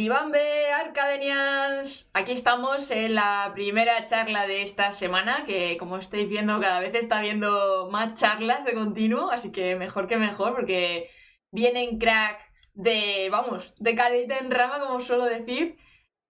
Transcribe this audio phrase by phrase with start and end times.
[0.00, 6.58] Jibambe Arcadenians, aquí estamos en la primera charla de esta semana, que como estáis viendo
[6.58, 11.10] cada vez está viendo más charlas de continuo, así que mejor que mejor, porque
[11.50, 12.40] vienen crack
[12.72, 15.76] de, vamos, de caleta en rama, como suelo decir.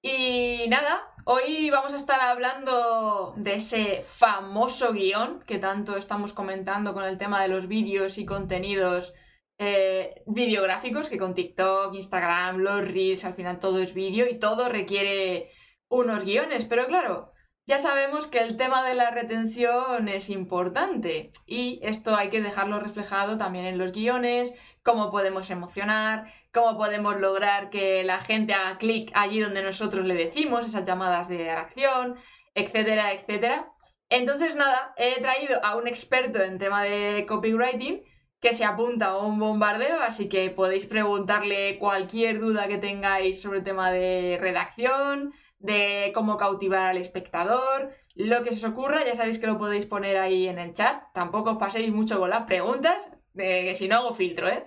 [0.03, 6.93] Y nada, hoy vamos a estar hablando de ese famoso guion que tanto estamos comentando
[6.93, 9.15] con el tema de los vídeos y contenidos
[9.63, 14.71] eh, videográficos, que con TikTok, Instagram, los Reels, al final todo es vídeo y todo
[14.71, 15.51] requiere
[15.89, 16.65] unos guiones.
[16.65, 17.33] Pero claro,
[17.67, 22.81] ya sabemos que el tema de la retención es importante y esto hay que dejarlo
[22.81, 28.79] reflejado también en los guiones, cómo podemos emocionar, cómo podemos lograr que la gente haga
[28.79, 32.17] clic allí donde nosotros le decimos, esas llamadas de acción,
[32.55, 33.71] etcétera, etcétera.
[34.09, 38.03] Entonces, nada, he traído a un experto en tema de copywriting
[38.41, 43.59] que se apunta a un bombardeo, así que podéis preguntarle cualquier duda que tengáis sobre
[43.59, 49.15] el tema de redacción, de cómo cautivar al espectador, lo que se os ocurra, ya
[49.15, 51.03] sabéis que lo podéis poner ahí en el chat.
[51.13, 54.67] Tampoco os paséis mucho con las preguntas, que si no hago filtro, ¿eh?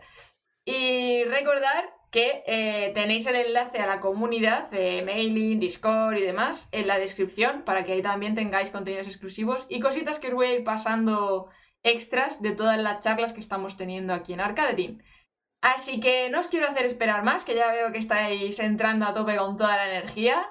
[0.66, 6.70] Y recordar que eh, tenéis el enlace a la comunidad de mailing, Discord y demás
[6.72, 10.46] en la descripción para que ahí también tengáis contenidos exclusivos y cositas que os voy
[10.46, 11.50] a ir pasando
[11.84, 14.98] extras de todas las charlas que estamos teniendo aquí en Arcade
[15.62, 19.14] Así que no os quiero hacer esperar más, que ya veo que estáis entrando a
[19.14, 20.50] tope con toda la energía.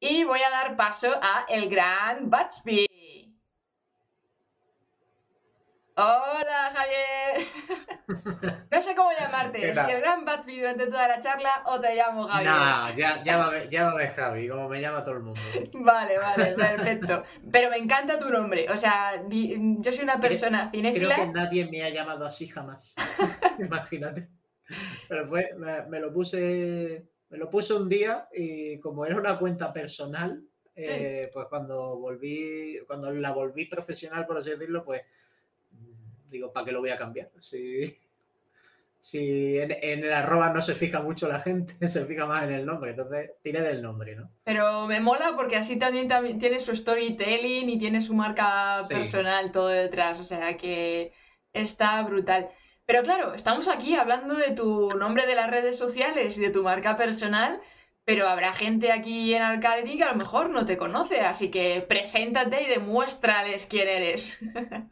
[0.00, 2.89] Y voy a dar paso a el gran Batsby.
[6.00, 7.46] Hola, Javier.
[8.70, 12.22] No sé cómo llamarte, si el gran Batsby durante toda la charla o te llamo
[12.24, 12.50] Javier.
[12.50, 15.40] No, ya, llámame, Javi, como me llama todo el mundo.
[15.74, 17.24] Vale, vale, perfecto.
[17.50, 18.66] Pero me encanta tu nombre.
[18.72, 21.14] O sea, yo soy una persona cinéfila.
[21.14, 22.94] Creo que nadie me ha llamado así jamás.
[23.58, 24.28] Imagínate.
[25.08, 25.50] Pero fue,
[25.88, 30.42] me, lo puse, me lo puse un día y como era una cuenta personal,
[30.74, 35.02] eh, pues cuando volví, cuando la volví profesional, por así decirlo, pues
[36.30, 37.30] digo, ¿para qué lo voy a cambiar?
[37.40, 37.98] Si,
[39.00, 42.66] si en, el arroba no se fija mucho la gente, se fija más en el
[42.66, 44.30] nombre, entonces tiene del nombre, ¿no?
[44.44, 49.52] Pero me mola porque así también, también tiene su storytelling y tiene su marca personal
[49.52, 51.12] todo detrás, o sea que
[51.52, 52.48] está brutal.
[52.86, 56.62] Pero claro, estamos aquí hablando de tu nombre de las redes sociales y de tu
[56.62, 57.60] marca personal,
[58.04, 61.84] pero habrá gente aquí en Arcade que a lo mejor no te conoce, así que
[61.88, 64.40] preséntate y demuéstrales quién eres.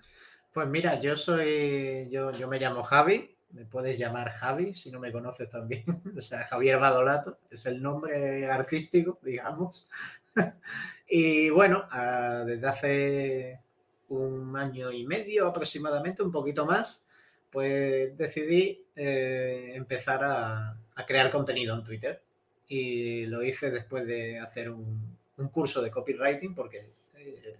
[0.58, 4.98] Pues mira, yo soy, yo, yo me llamo Javi, me puedes llamar Javi si no
[4.98, 5.84] me conoces también.
[6.18, 9.88] o sea, Javier Badolato es el nombre artístico, digamos.
[11.08, 13.60] y bueno, ah, desde hace
[14.08, 17.06] un año y medio aproximadamente, un poquito más,
[17.52, 20.76] pues decidí eh, empezar a,
[21.06, 22.20] crear contenido en Twitter.
[22.66, 25.16] Y lo hice después de hacer un,
[25.52, 27.56] curso de copywriting, porque eh,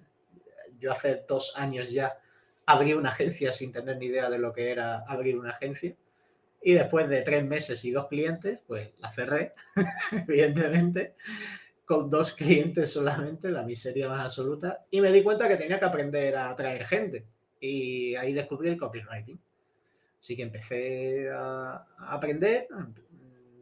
[0.81, 2.19] yo hace dos años ya
[2.69, 5.97] abrí una agencia sin tener ni idea de lo que era abrir una agencia.
[6.61, 9.55] Y después de tres meses y dos clientes, pues la cerré,
[10.29, 11.15] evidentemente,
[11.87, 14.85] con dos clientes solamente, la miseria más absoluta.
[14.91, 17.25] Y me di cuenta que tenía que aprender a atraer gente.
[17.59, 19.41] Y ahí descubrí el copywriting.
[20.21, 22.69] Así que empecé a, aprender.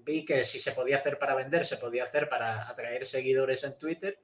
[0.05, 3.79] Vi que si se podía hacer para vender, se podía hacer para atraer seguidores en
[3.79, 4.19] Twitter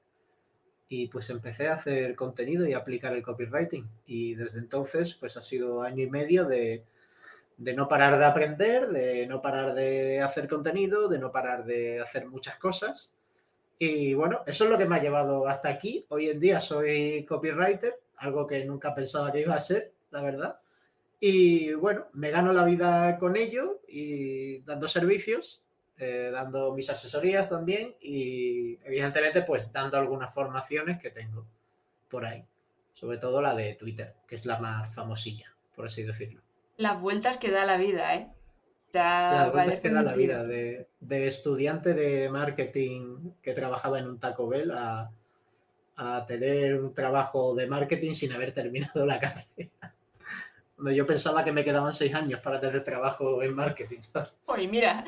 [0.95, 3.89] y pues empecé a hacer contenido y aplicar el copywriting.
[4.05, 6.85] Y desde entonces, pues ha sido año y medio de,
[7.57, 12.27] no parar de aprender, de no parar de hacer contenido, de no parar de hacer
[12.27, 13.15] muchas cosas.
[13.79, 16.05] Y bueno, eso es lo que me ha llevado hasta aquí.
[16.11, 20.61] Hoy en día soy copywriter, algo que nunca pensaba que iba a ser, la verdad.
[21.19, 25.63] Y bueno, me gano la vida con ello y dando servicios
[26.03, 31.47] eh, dando mis asesorías también y evidentemente pues dando algunas formaciones que tengo
[32.11, 32.45] por ahí,
[32.93, 36.41] sobre todo la de Twitter, que es la más famosilla, por así decirlo.
[36.77, 38.29] Las vueltas que da la vida, ¿eh?
[38.93, 44.49] Las vueltas que da la vida, de, estudiante de marketing que trabajaba en un Taco
[44.49, 45.09] Bell a,
[45.97, 49.95] a tener un trabajo de marketing sin haber terminado la carrera
[50.91, 54.01] yo pensaba que me quedaban seis años para tener trabajo en marketing.
[54.47, 55.05] Oye, mira,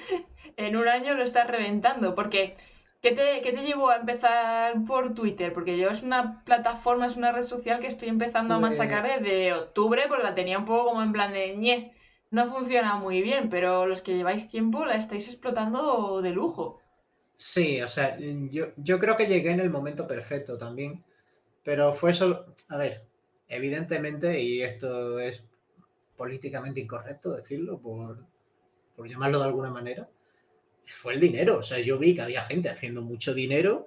[0.57, 2.57] en un año lo estás reventando, porque
[3.03, 5.53] ¿qué te, ¿qué te llevó a empezar por Twitter?
[5.53, 9.53] Porque yo es una plataforma, es una red social que estoy empezando a machacar desde
[9.53, 11.93] octubre, porque la tenía un poco como en plan de ñe.
[12.31, 16.81] No funciona muy bien, pero los que lleváis tiempo la estáis explotando de lujo.
[17.37, 21.05] Sí, o sea, yo, yo creo que llegué en el momento perfecto también,
[21.63, 23.05] pero fue solo, a ver,
[23.49, 25.45] evidentemente, y esto es
[26.17, 28.25] políticamente incorrecto decirlo, por,
[28.97, 30.09] por llamarlo de alguna manera,
[30.93, 31.59] fue el dinero.
[31.59, 33.87] O sea, yo vi que había gente haciendo mucho dinero.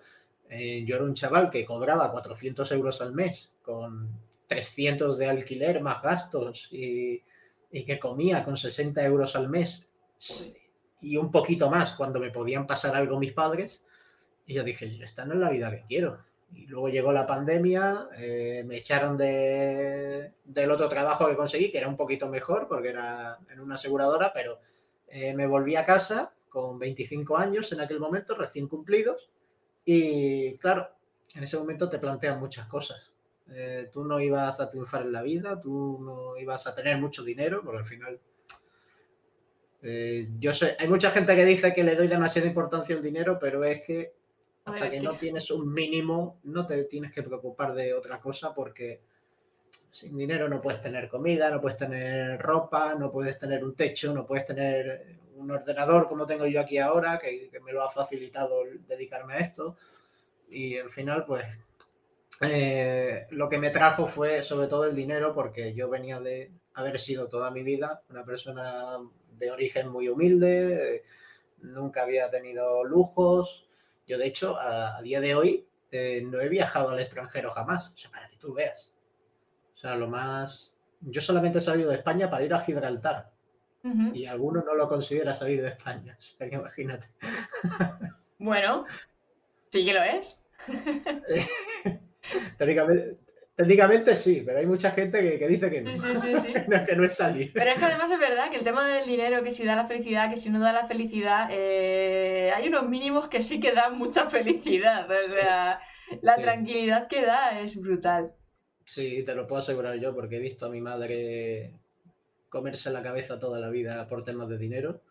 [0.50, 4.10] Eh, yo era un chaval que cobraba 400 euros al mes con
[4.48, 7.22] 300 de alquiler más gastos y,
[7.70, 9.88] que comía con 60 euros al mes
[11.00, 13.84] y un poquito más cuando me podían pasar algo mis padres.
[14.46, 16.20] Y yo dije, esta no es la vida que quiero.
[16.56, 21.78] Y luego llegó la pandemia, eh, me echaron de, del otro trabajo que conseguí, que
[21.78, 24.60] era un poquito mejor porque era en una aseguradora, pero
[25.10, 29.30] eh, me volví a casa con 25 años en aquel momento, recién cumplidos.
[29.86, 30.90] Y claro,
[31.36, 33.14] en ese momento te plantean muchas cosas.
[33.50, 37.24] Eh, tú no ibas a triunfar en la vida, tú no ibas a tener mucho
[37.24, 38.20] dinero, porque al final
[39.84, 43.38] eh, yo sé, hay mucha gente que dice que le doy demasiada importancia al dinero,
[43.40, 44.14] pero es que
[44.66, 49.02] hasta que no tienes un mínimo, no te tienes que preocupar de otra cosa porque
[49.92, 54.12] sin dinero no puedes tener comida, no puedes tener ropa, no puedes tener un techo,
[54.12, 58.64] no puedes tener un ordenador como tengo yo aquí ahora, que, me lo ha facilitado
[58.88, 59.78] dedicarme a esto.
[60.50, 61.46] Y al final, pues,
[62.42, 67.00] eh, lo que me trajo fue sobre todo el dinero porque yo venía de haber
[67.00, 69.00] sido toda mi vida una persona
[69.32, 71.04] de origen muy humilde,
[71.62, 73.68] nunca había tenido lujos.
[74.08, 77.90] Yo, de hecho, a, día de hoy eh, no he viajado al extranjero jamás.
[77.90, 78.92] O sea, para que tú veas.
[79.76, 80.76] O sea, lo más...
[81.02, 83.32] Yo solamente he salido de España para ir a Gibraltar.
[84.14, 86.16] Y alguno no lo considera salir de España.
[86.18, 87.08] O sea, que imagínate.
[88.40, 88.86] Bueno,
[89.72, 90.38] sí que lo es.
[92.60, 93.18] Teóricamente,
[93.58, 95.82] Técnicamente sí, pero hay mucha gente que, dice que
[96.68, 96.86] no.
[96.86, 97.52] que no es salir.
[97.56, 99.88] Pero es que además es verdad que el tema del dinero, que si da la
[99.88, 103.98] felicidad, que si no da la felicidad, eh, hay unos mínimos que sí que dan
[103.98, 105.10] mucha felicidad.
[105.10, 105.80] O sea,
[106.22, 108.36] la tranquilidad que da es brutal.
[108.86, 111.74] Sí, te lo puedo asegurar yo, porque he visto a mi madre
[112.50, 115.02] comerse la cabeza toda la vida por temas de dinero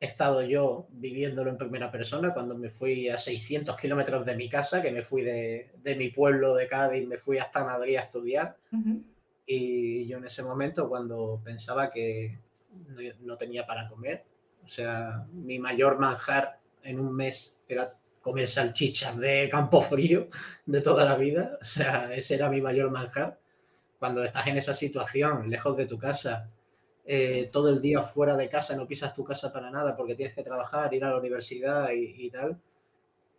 [0.00, 4.48] he estado yo viviéndolo en primera persona cuando me fui a 600 kilómetros de mi
[4.48, 8.56] casa, que me fui de, mi pueblo de Cádiz, me fui hasta Madrid a estudiar.
[9.46, 12.38] Y yo en ese momento, cuando pensaba que
[13.20, 14.24] no, tenía para comer,
[14.64, 20.28] o sea, mi mayor manjar en un mes era comer salchichas de campo frío
[20.66, 23.38] de toda la vida, o sea, ese era mi mayor manjar.
[23.98, 26.50] Cuando estás en esa situación, lejos de tu casa,
[27.08, 30.34] eh, todo el día fuera de casa, no pisas tu casa para nada porque tienes
[30.34, 32.60] que trabajar, ir a la universidad y, tal,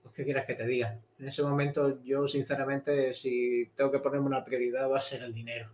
[0.01, 0.97] pues ¿qué quieres que te diga?
[1.19, 5.33] En ese momento yo sinceramente si tengo que ponerme una prioridad va a ser el
[5.33, 5.69] dinero.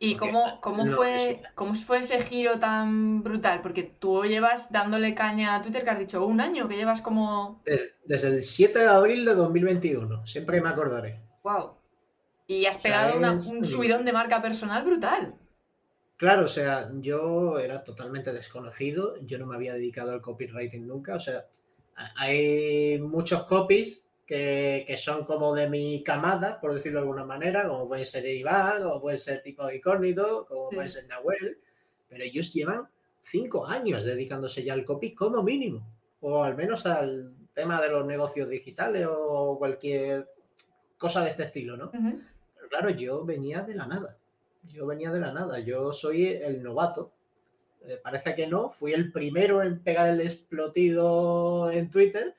[0.00, 3.62] ¿Y cómo, cómo, fue, cómo fue ese giro tan brutal?
[3.62, 7.60] Porque tú llevas dándole caña a Twitter, que has dicho, un año, que llevas como...
[7.64, 11.20] Desde, el 7 de abril de 2021, siempre me acordaré.
[11.42, 11.77] ¡Wow!
[12.48, 15.34] Y has pegado un subidón de marca personal brutal.
[16.16, 21.14] Claro, o sea, yo era totalmente desconocido, yo no me había dedicado al copywriting nunca,
[21.14, 21.46] o sea,
[22.16, 27.86] hay muchos copies que, son como de mi camada, por decirlo de alguna manera, como
[27.86, 31.58] puede ser Iván, como puede ser tipo Incógnito, como puede ser Nahuel,
[32.08, 32.88] pero ellos llevan
[33.22, 35.86] cinco años dedicándose ya al copy como mínimo,
[36.20, 40.28] o al menos al tema de los negocios digitales o cualquier
[40.96, 41.92] cosa de este estilo, ¿no?
[42.68, 44.18] Pero claro, yo venía de la nada.
[44.64, 47.12] Yo venía de la nada, yo soy el novato.
[47.86, 52.34] Eh, parece que no, fui el primero en pegar el explotido en Twitter,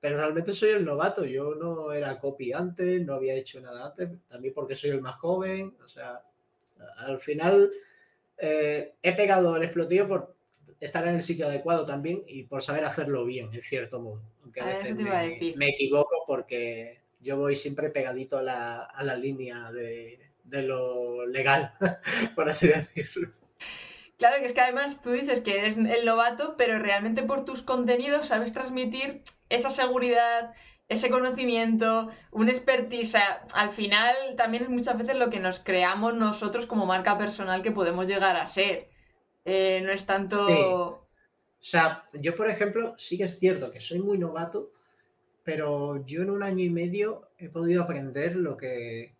[0.00, 1.24] pero realmente soy el novato.
[1.24, 5.16] Yo no era copy antes, no había hecho nada antes, también porque soy el más
[5.16, 5.74] joven.
[5.84, 6.22] O sea,
[6.98, 7.70] al final
[8.36, 10.34] eh, he pegado el explotido por
[10.80, 14.22] estar en el sitio adecuado también y por saber hacerlo bien, en cierto modo.
[14.42, 14.94] Aunque a, veces
[15.56, 21.72] me, equivoco porque yo voy siempre pegadito a la línea de, de lo legal,
[22.34, 23.32] por así decirlo.
[24.18, 27.62] Claro, que es que además tú dices que eres el novato, pero realmente por tus
[27.62, 30.52] contenidos sabes transmitir esa seguridad,
[30.88, 33.16] ese conocimiento, un expertise.
[33.54, 37.70] al final también es muchas veces lo que nos creamos nosotros como marca personal que
[37.70, 38.90] podemos llegar a ser.
[39.46, 40.46] Eh, no es tanto.
[40.46, 41.08] O
[41.58, 44.70] sea, yo, por ejemplo, sí que es cierto que soy muy novato,
[45.44, 49.14] pero yo en un año y medio he podido aprender lo que,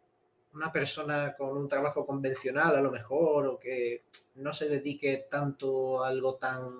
[0.54, 4.04] una persona con un trabajo convencional a lo mejor o que
[4.36, 6.70] no se dedique tanto a algo tan,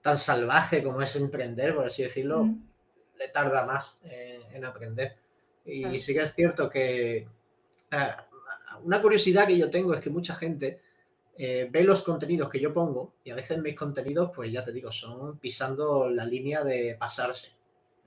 [0.00, 2.48] tan salvaje como es emprender, por así decirlo,
[3.18, 5.16] le tarda más en aprender.
[5.64, 8.10] Y sí que es cierto que eh,
[8.82, 10.80] una curiosidad que yo tengo es que mucha gente
[11.36, 14.72] eh, ve los contenidos que yo pongo y a veces mis contenidos, pues ya te
[14.72, 17.52] digo, son pisando la línea de pasarse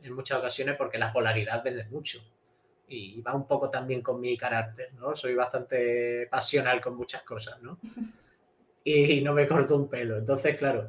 [0.04, 2.22] en muchas ocasiones porque la polaridad vende mucho
[2.88, 5.16] y va un poco también con mi carácter, ¿no?
[5.16, 7.80] Soy bastante pasional con muchas cosas, ¿no?
[8.90, 10.18] Y no me corto un pelo.
[10.18, 10.88] Entonces, claro,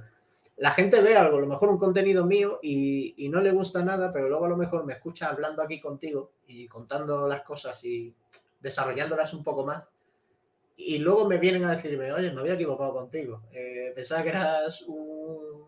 [0.58, 4.12] la gente ve algo, a lo mejor un contenido mío y, no le gusta nada,
[4.12, 8.14] pero luego a lo mejor me escucha hablando aquí contigo y contando las cosas y
[8.60, 9.84] desarrollándolas un poco más.
[10.76, 13.42] Y luego me vienen a decirme, oye, me había equivocado contigo.
[13.52, 15.66] Eh, pensaba que eras un,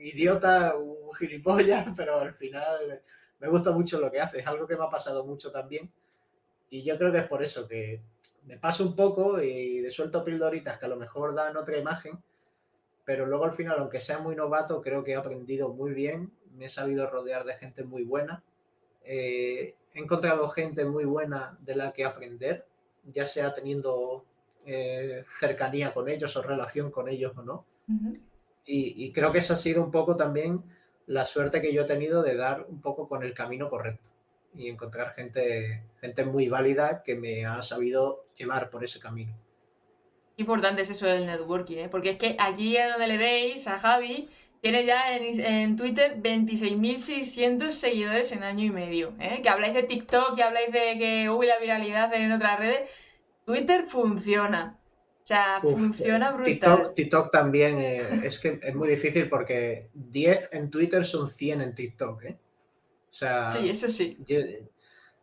[0.00, 3.00] idiota, un gilipollas, pero al final
[3.40, 4.40] me gusta mucho lo que haces.
[4.40, 5.90] Es algo que me ha pasado mucho también.
[6.70, 8.00] Y yo creo que es por eso que
[8.44, 12.18] me paso un poco y de suelto pildoritas que a lo mejor dan otra imagen
[13.04, 16.66] pero luego al final, aunque sea muy novato, creo que he aprendido muy bien, me
[16.66, 18.42] he sabido rodear de gente muy buena,
[19.04, 22.66] eh, he encontrado gente muy buena de la que aprender,
[23.12, 24.24] ya sea teniendo
[24.64, 27.66] eh, cercanía con ellos o relación con ellos o no.
[28.64, 30.62] y, y, creo que esa ha sido un poco también
[31.06, 34.10] la suerte que yo he tenido de dar un poco con el camino correcto
[34.54, 39.34] y encontrar gente, gente muy válida que me ha sabido llevar por ese camino
[40.36, 41.88] importante es eso del networking, ¿eh?
[41.88, 44.28] porque es que allí a donde le veis a Javi,
[44.60, 49.12] tiene ya en, en Twitter 26.600 seguidores en año y medio.
[49.20, 49.40] ¿eh?
[49.42, 52.90] Que habláis de TikTok y habláis de que hubo la viralidad en otras redes.
[53.44, 54.78] Twitter funciona.
[55.24, 56.44] O sea, funciona brutal.
[56.44, 61.62] TikTok, TikTok también eh, es que es muy difícil porque 10 en Twitter son 100
[61.62, 62.24] en TikTok.
[62.24, 62.38] ¿eh?
[63.10, 64.18] O sea, sí, eso sí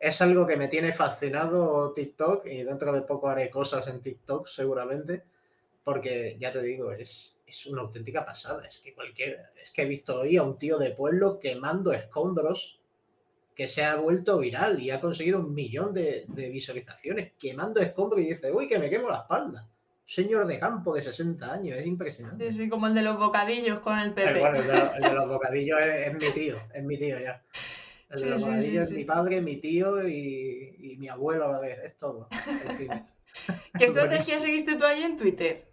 [0.01, 4.47] es algo que me tiene fascinado TikTok y dentro de poco haré cosas en TikTok
[4.47, 5.23] seguramente,
[5.83, 8.65] porque ya te digo, es, es una auténtica pasada.
[8.65, 12.79] Es que cualquier, es que he visto hoy a un tío de pueblo quemando escombros
[13.55, 18.29] que se ha vuelto viral y ha conseguido un millón de, visualizaciones, quemando escombros y
[18.29, 19.69] dice, uy, que me quemo la espalda.
[20.11, 22.51] Señor de campo de 60 años, es impresionante.
[22.51, 24.41] Sí, sí, como el de los bocadillos con el Pepe.
[24.41, 27.41] bueno, el de, los bocadillos es mi tío, es mi tío ya.
[28.09, 32.27] El de es mi padre, mi tío y, mi abuelo a la vez, es todo.
[33.79, 35.71] ¿Qué estrategia seguiste tú ahí en Twitter?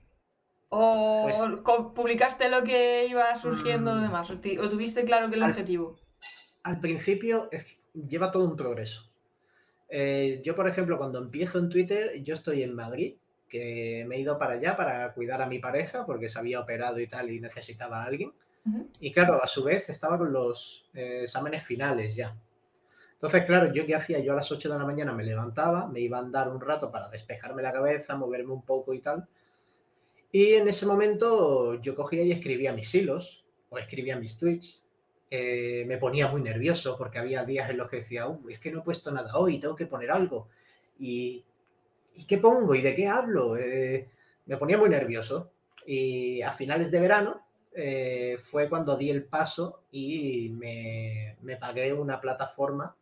[0.68, 4.30] ¿O pues publicaste lo que iba surgiendo mm, demás?
[4.30, 5.99] ¿O, tuviste claro que el objetivo?
[6.62, 7.50] Al principio
[7.92, 9.11] lleva todo un progreso.
[9.88, 13.16] Eh, yo, por ejemplo, cuando empiezo en Twitter, yo estoy en Madrid,
[13.49, 17.00] que me he ido para allá para cuidar a mi pareja porque se había operado
[17.00, 18.33] y tal y necesitaba a alguien.
[19.00, 22.37] Y claro, a su vez estaba con los eh, exámenes finales ya.
[23.14, 26.00] Entonces, claro, yo qué hacía, yo a las 8 de la mañana me levantaba, me
[26.00, 29.26] iba a andar un rato para despejarme la cabeza, moverme un poco y tal.
[30.31, 34.83] Y en ese momento yo cogía y escribía mis hilos o escribía mis tweets.
[35.31, 38.81] Eh, me ponía muy nervioso porque había días en los que decía, es que no
[38.81, 40.49] he puesto nada hoy, tengo que poner algo.
[40.99, 41.45] ¿Y,
[42.19, 42.75] ¿y qué pongo?
[42.75, 43.57] ¿Y de qué hablo?
[43.57, 44.09] Eh,
[44.47, 45.53] me ponía muy nervioso.
[45.87, 47.41] Y a finales de verano
[47.73, 52.95] eh, fue cuando di el paso y me, pagué una plataforma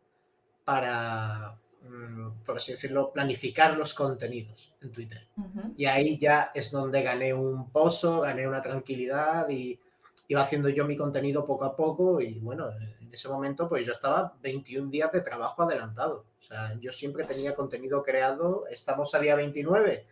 [0.63, 5.27] para, mm, por así decirlo, planificar los contenidos en Twitter.
[5.75, 9.79] Y ahí ya es donde gané un pozo, gané una tranquilidad y
[10.27, 13.93] iba haciendo yo mi contenido poco a poco y bueno, en ese momento pues yo
[13.93, 16.25] estaba 21 días de trabajo adelantado.
[16.39, 20.05] O sea, yo siempre tenía contenido creado, estamos a día 29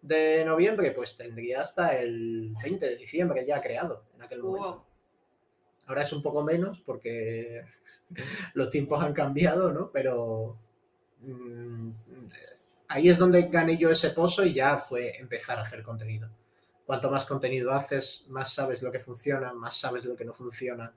[0.00, 4.86] de noviembre, pues tendría hasta el 20 de diciembre ya creado en aquel momento.
[5.86, 7.64] Ahora es un poco menos porque
[8.54, 9.90] los tiempos han cambiado, ¿no?
[9.90, 10.56] Pero
[11.20, 11.90] mm,
[12.88, 16.28] ahí es donde gané yo ese pozo y ya fue empezar a hacer contenido.
[16.86, 20.92] Cuanto más contenido haces, más sabes lo que funciona, más sabes lo que no funciona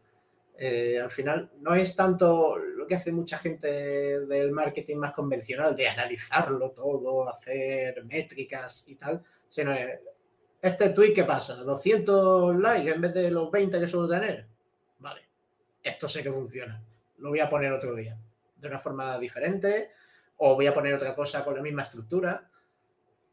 [0.62, 5.74] eh, al final no es tanto lo que hace mucha gente del marketing más convencional,
[5.74, 9.74] de analizarlo todo, hacer métricas y tal, sino
[10.62, 14.48] este tweet que pasa, 200 likes en vez de los 20 que suelo tener.
[14.98, 15.22] Vale,
[15.82, 16.84] esto sé que funciona.
[17.20, 18.18] Lo voy a poner otro día,
[18.58, 19.92] de una forma diferente,
[20.36, 22.50] o voy a poner otra cosa con la misma estructura.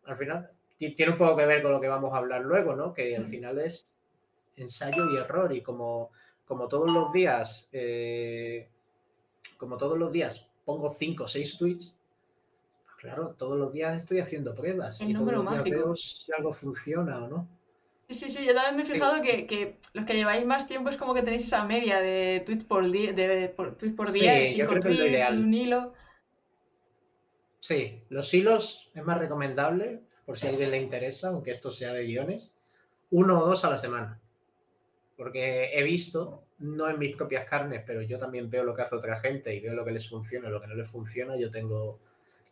[0.04, 2.94] Al final, tiene un poco que ver con lo que vamos a hablar luego, ¿no?
[2.94, 3.30] Que al mm.
[3.30, 3.90] final es
[4.54, 6.12] ensayo y error y como
[6.46, 8.68] como todos los días, eh,
[9.58, 11.92] como todos los días pongo 5 o 6 tweets,
[12.84, 16.54] pues claro, todos los días estoy haciendo pruebas y todos los días veo si algo
[16.54, 17.48] funciona o no.
[18.08, 20.96] Sí, sí, sí, yo también me he fijado que, los que lleváis más tiempo es
[20.96, 24.68] como que tenéis esa media de tweets por día, de, tweets por día, sí, yo
[24.68, 25.92] tweets, un hilo.
[27.58, 31.92] Sí, los hilos es más recomendable, por si a alguien le interesa, aunque esto sea
[31.92, 32.54] de guiones,
[33.10, 34.20] uno o dos a la semana
[35.16, 38.94] porque he visto, no en mis propias carnes, pero yo también veo lo que hace
[38.94, 41.36] otra gente y veo lo que les funciona y lo que no les funciona.
[41.36, 41.98] Yo tengo,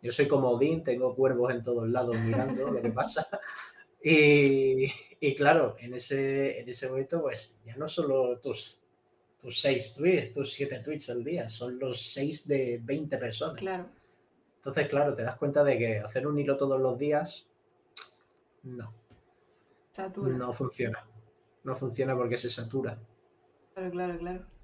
[0.00, 3.28] yo soy como Odín, tengo cuervos en todos lados mirando lo que pasa.
[4.06, 8.82] Y, y, claro, en ese, en ese momento, pues ya no solo tus,
[9.40, 13.56] tus seis tweets, tus siete tweets al día, son los seis de 20 personas.
[13.56, 13.88] Claro.
[14.56, 17.48] Entonces, claro, te das cuenta de que hacer un hilo todos los días,
[18.64, 18.92] no.
[20.36, 21.02] No funciona
[21.64, 22.98] no funciona porque se satura.
[23.74, 24.54] Claro, claro, claro.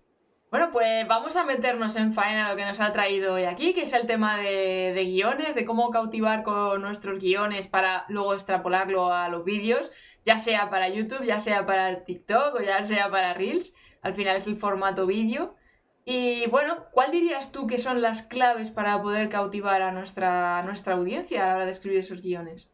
[0.51, 3.83] Bueno, pues vamos a meternos en faena lo que nos ha traído hoy aquí, que
[3.83, 9.29] es el tema de, guiones, de cómo cautivar con nuestros guiones para luego extrapolarlo a
[9.29, 9.93] los vídeos,
[10.25, 13.75] ya sea para YouTube, ya sea para TikTok o ya sea para Reels.
[14.03, 15.55] Al final es el formato vídeo.
[16.05, 20.63] Y bueno, ¿cuál dirías tú que son las claves para poder cautivar a nuestra, a
[20.65, 22.73] nuestra audiencia a la hora de escribir esos guiones?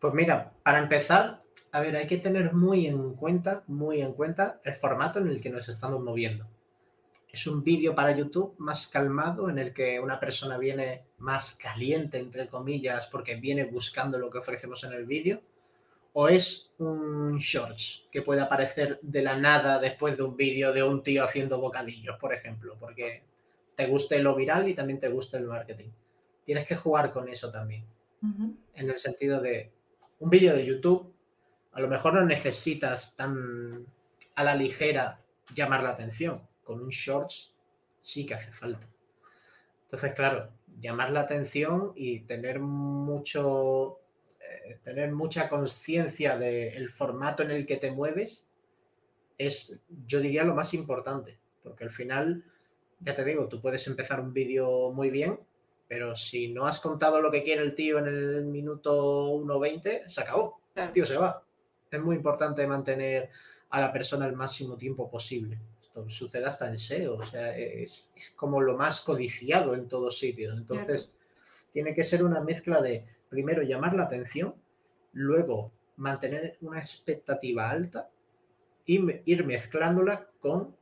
[0.00, 1.43] Pues mira, para empezar,
[1.74, 5.42] a ver, hay que tener muy en cuenta, muy en cuenta el formato en el
[5.42, 6.46] que nos estamos moviendo.
[7.32, 12.18] Es un vídeo para YouTube más calmado en el que una persona viene más caliente,
[12.18, 15.42] entre comillas, porque viene buscando lo que ofrecemos en el vídeo,
[16.12, 20.84] o es un shorts que puede aparecer de la nada después de un vídeo de
[20.84, 23.24] un tío haciendo bocadillos, por ejemplo, porque
[23.74, 25.88] te guste lo viral y también te gusta el marketing.
[26.44, 27.84] Tienes que jugar con eso también,
[28.74, 29.72] en el sentido de
[30.20, 31.13] un vídeo de YouTube,
[31.74, 33.86] a lo mejor no necesitas tan
[34.34, 35.20] a la ligera
[35.54, 37.52] llamar la atención con un shorts
[38.00, 38.88] sí que hace falta.
[39.84, 40.50] Entonces, claro,
[40.80, 44.00] llamar la atención y tener mucho,
[44.40, 48.46] eh, tener mucha conciencia del formato en el que te mueves
[49.38, 52.44] es, yo diría, lo más importante, porque al final,
[53.00, 55.38] ya te digo, tú puedes empezar un vídeo muy bien,
[55.88, 60.20] pero si no has contado lo que quiere el tío en el minuto 1.20, se
[60.20, 60.60] acabó.
[60.74, 61.44] El tío se va.
[61.96, 63.30] Es muy importante mantener
[63.70, 65.58] a la persona el máximo tiempo posible
[66.08, 70.56] sucede hasta en SEO, o sea, es, como lo más codiciado en todos sitios.
[70.56, 71.10] Entonces,
[71.72, 74.54] tiene que ser una mezcla de, primero, llamar la atención,
[75.12, 78.10] luego, mantener una expectativa alta
[78.86, 80.74] y ir mezclándola con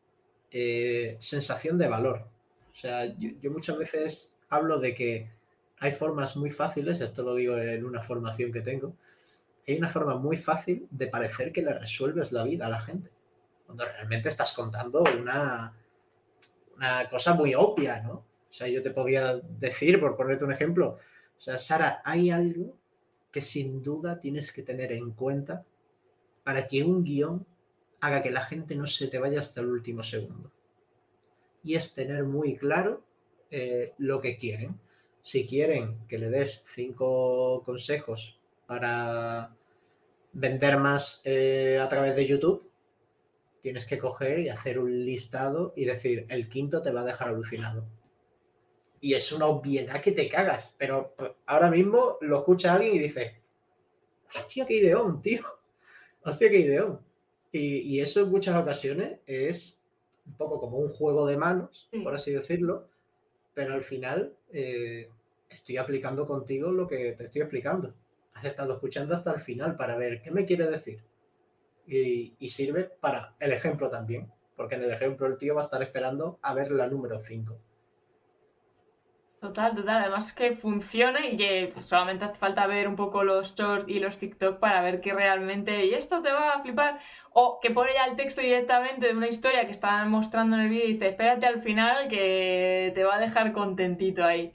[0.50, 2.26] eh, sensación de valor.
[2.74, 5.30] O sea, yo, muchas veces hablo de que
[5.78, 8.94] hay formas muy fáciles, esto lo digo en una formación que tengo,
[9.66, 13.10] hay una forma muy fácil de parecer que le resuelves la vida a la gente
[13.66, 15.74] cuando realmente estás contando una,
[16.76, 18.12] una cosa muy obvia, ¿no?
[18.12, 20.98] O sea, yo te podía decir, por ponerte un ejemplo,
[21.38, 22.76] o sea, Sara, hay algo
[23.30, 25.64] que sin duda tienes que tener en cuenta
[26.44, 27.46] para que un guion
[28.00, 30.52] haga que la gente no se te vaya hasta el último segundo.
[31.64, 33.02] Y es tener muy claro
[33.50, 34.78] eh, lo que quieren.
[35.22, 39.54] Si quieren que le des cinco consejos para
[40.32, 42.70] vender más eh, a través de YouTube,
[43.60, 47.28] tienes que coger y hacer un listado y decir, el quinto te va a dejar
[47.28, 47.86] alucinado.
[49.00, 51.14] Y es una obviedad que te cagas, pero
[51.46, 53.40] ahora mismo lo escucha alguien y dice,
[54.34, 55.42] hostia, qué ideón, tío.
[56.24, 57.00] Hostia, qué ideón.
[57.50, 59.78] Y, eso en muchas ocasiones es
[60.24, 62.88] un poco como un juego de manos, por así decirlo,
[63.52, 65.10] pero al final eh,
[65.50, 67.94] estoy aplicando contigo lo que te estoy explicando.
[68.42, 71.00] Has estado escuchando hasta el final para ver qué me quiere decir
[71.86, 75.80] y, sirve para el ejemplo también, porque en el ejemplo el tío va a estar
[75.80, 77.56] esperando a ver la número 5.
[79.40, 80.02] Total, total.
[80.02, 84.18] Además que funciona y que solamente hace falta ver un poco los shorts y los
[84.18, 86.98] TikTok para ver que realmente, y esto te va a flipar.
[87.32, 90.68] O que pone ya el texto directamente de una historia que están mostrando en el
[90.68, 94.52] vídeo y dice, espérate al final que te va a dejar contentito ahí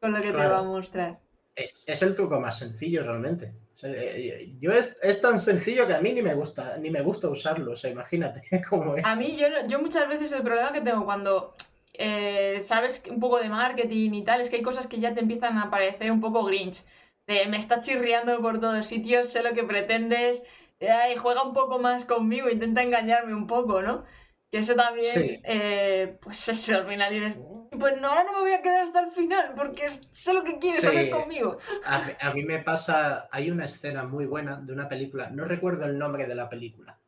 [0.00, 1.21] con lo que te va a mostrar.
[1.54, 3.52] Es, es el truco más sencillo realmente.
[3.84, 7.72] Eh, yo es, tan sencillo que a mí ni me gusta, ni me gusta usarlo,
[7.72, 9.04] o sea, imagínate cómo es.
[9.04, 11.54] A mí, yo, yo muchas veces el problema que tengo cuando
[11.94, 15.20] eh, sabes un poco de marketing y tal, es que hay cosas que ya te
[15.20, 16.84] empiezan a parecer un poco grinch.
[17.26, 20.42] me está chirriando por todos sitios, sé lo que pretendes,
[20.80, 24.04] y juega un poco más conmigo, intenta engañarme un poco, ¿no?
[24.50, 27.38] Que eso también, eh, pues eso, al final dices,
[27.82, 30.58] pues no, ahora no me voy a quedar hasta el final, porque sé lo que
[30.58, 31.58] quieres saber conmigo.
[31.84, 35.98] A, mí me pasa, hay una escena muy buena de una película, no recuerdo el
[35.98, 36.98] nombre de la película,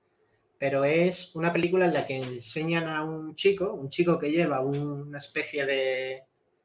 [0.58, 4.60] pero es una película en la que enseñan a un chico, un chico que lleva
[4.60, 6.24] una especie de,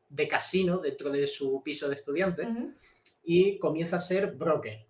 [0.10, 2.48] de casino dentro de su piso de estudiante
[3.24, 4.86] y comienza a ser broker.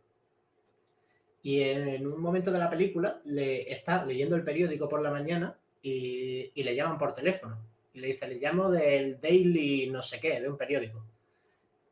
[1.41, 5.57] Y en, un momento de la película le está leyendo el periódico por la mañana
[5.81, 7.57] y, le llaman por teléfono.
[7.93, 11.03] Y le dice, le llamo del Daily no sé qué, de un periódico.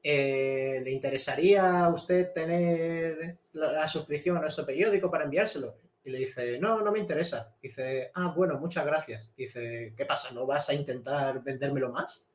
[0.03, 5.75] Eh, ¿Le interesaría a usted tener la, suscripción a nuestro periódico para enviárselo?
[6.05, 7.53] Y le dice, no, no me interesa.
[7.61, 9.29] Dice, ah, bueno, muchas gracias.
[9.35, 10.31] Dice, ¿qué pasa?
[10.31, 12.25] ¿No vas a intentar vendérmelo más?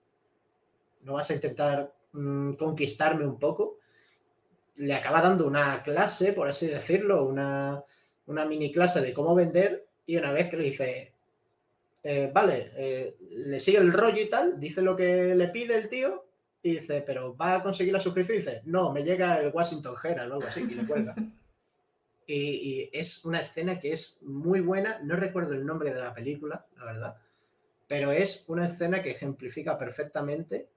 [1.03, 3.79] ¿No vas a intentar mm, conquistarme un poco?
[4.77, 7.83] Le acaba dando una clase, por así decirlo, una,
[8.27, 11.12] una mini clase de cómo vender y una vez que le dice,
[12.04, 15.88] eh, vale, eh, le sigue el rollo y tal, dice lo que le pide el
[15.88, 16.24] tío
[16.60, 18.38] y dice, pero ¿va a conseguir la suscripción?
[18.38, 21.14] Y dice, no, me llega el Washington Herald o algo así y le cuelga.
[22.24, 25.00] Y, es una escena que es muy buena.
[25.02, 27.16] No recuerdo el nombre de la película, la verdad.
[27.88, 30.68] Pero es una escena que ejemplifica perfectamente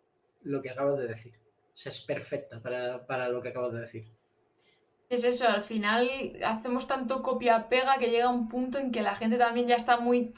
[0.41, 1.33] lo que acabo de decir.
[1.73, 4.05] O sea, es perfecta para, para lo que acabo de decir.
[5.07, 6.09] Es eso, al final
[6.43, 10.33] hacemos tanto copia-pega que llega un punto en que la gente también ya está muy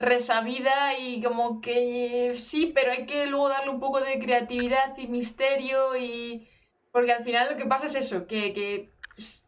[0.00, 5.06] resabida y como que sí, pero hay que luego darle un poco de creatividad y
[5.06, 6.48] misterio y...
[6.90, 8.90] Porque al final lo que pasa es eso, que,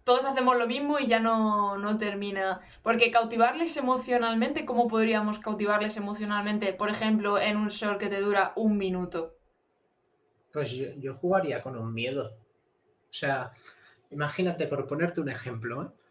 [0.04, 2.60] todos hacemos lo mismo y ya no, no, termina.
[2.82, 6.72] Porque cautivarles emocionalmente, ¿cómo podríamos cautivarles emocionalmente?
[6.74, 9.34] Por ejemplo, en un short que te dura un minuto.
[10.52, 12.36] Pues yo, jugaría con un miedo.
[13.10, 13.50] O sea,
[14.10, 16.01] imagínate, por ponerte un ejemplo, ¿eh?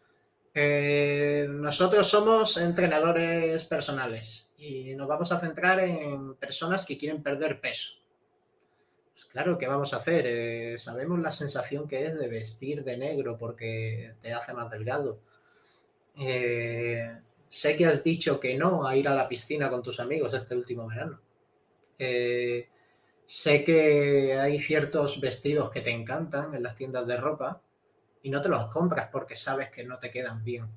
[0.54, 7.60] Eh, nosotros somos entrenadores personales y nos vamos a centrar en personas que quieren perder
[7.60, 7.98] peso.
[9.14, 10.24] Pues claro, ¿qué vamos a hacer?
[10.26, 15.20] Eh, sabemos la sensación que es de vestir de negro porque te hace más delgado.
[16.14, 20.54] sé que has dicho que no a ir a la piscina con tus amigos este
[20.54, 21.20] último verano.
[23.26, 27.62] Sé que hay ciertos vestidos que te encantan en las tiendas de ropa
[28.22, 30.68] y no te los compras porque sabes que no te quedan bien.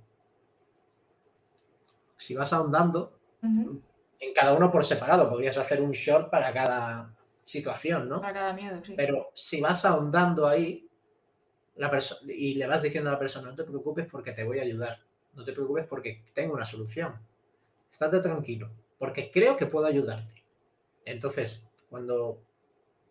[2.17, 8.09] Si vas ahondando, en cada uno por separado, podrías hacer un short para cada situación,
[8.09, 8.21] ¿no?
[8.21, 8.93] Para cada miedo, sí.
[8.95, 10.89] Pero si vas ahondando ahí
[11.75, 11.91] la
[12.27, 14.99] y le vas diciendo a la persona, no te preocupes porque te voy a ayudar,
[15.33, 17.19] no te preocupes porque tengo una solución,
[17.91, 20.43] estate tranquilo, porque creo que puedo ayudarte.
[21.03, 22.41] Entonces, cuando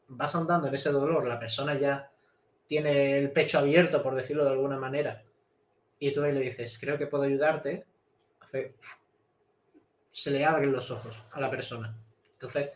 [0.08, 2.10] vas andando en ese dolor, la persona ya
[2.66, 5.22] tiene el pecho abierto, por decirlo de alguna manera,
[5.98, 7.84] y tú ahí le dices, creo que puedo ayudarte,
[8.40, 8.74] hace,
[10.10, 11.96] se le abren los ojos a la persona.
[12.32, 12.70] Entonces,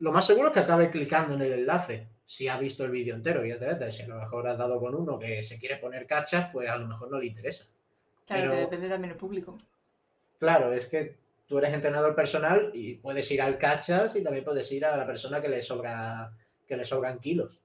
[0.00, 3.14] lo más seguro es que acabe clicando en el enlace, si ha visto el vídeo
[3.14, 3.92] entero, y etcétera.
[3.92, 6.76] Si a lo mejor has dado con uno que se quiere poner cachas, pues a
[6.76, 7.66] lo mejor no le interesa.
[8.26, 9.56] Claro, que depende también del público.
[10.38, 14.70] Claro, es que tú eres entrenador personal y puedes ir al cachas y también puedes
[14.72, 16.32] ir a la persona que le sobra
[16.66, 17.60] que le sobran kilos.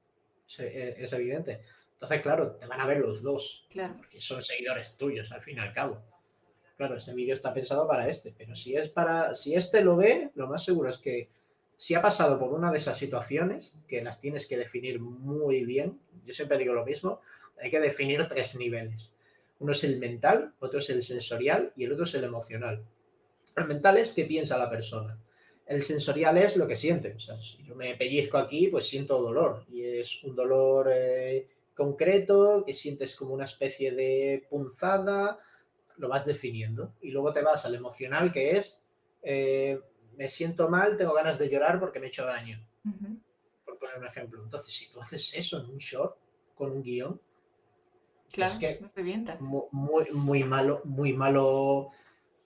[0.57, 1.61] Eh, es, evidente.
[1.93, 3.67] Entonces, claro, te van a ver los dos.
[3.69, 3.95] Claro.
[3.97, 6.01] Porque son seguidores tuyos, al fin y al cabo.
[6.77, 9.35] Claro, este vídeo está pensado para este, pero si es para.
[9.35, 11.29] Si este lo ve, lo más seguro es que
[11.75, 15.99] si ha pasado por una de esas situaciones, que las tienes que definir muy bien,
[16.25, 17.21] yo siempre digo lo mismo,
[17.61, 19.13] hay que definir tres niveles.
[19.59, 22.83] Uno es el mental, otro es el sensorial y el otro es el emocional.
[23.55, 25.17] El mental es qué piensa la persona.
[25.69, 27.13] El sensorial es lo que siente.
[27.13, 29.65] O sea, si yo me pellizco aquí, pues siento dolor.
[29.69, 35.37] Y es un dolor eh, concreto que sientes como una especie de punzada,
[35.97, 36.95] lo vas definiendo.
[37.01, 38.79] Y luego te vas al emocional, que es
[39.21, 39.79] eh,
[40.17, 42.59] me siento mal, tengo ganas de llorar porque me he hecho daño.
[43.63, 44.43] Por poner un ejemplo.
[44.43, 46.17] Entonces, si tú haces eso en un short
[46.55, 47.21] con un guion,
[48.31, 48.81] claro, es que
[49.39, 51.91] muy, muy malo, muy malo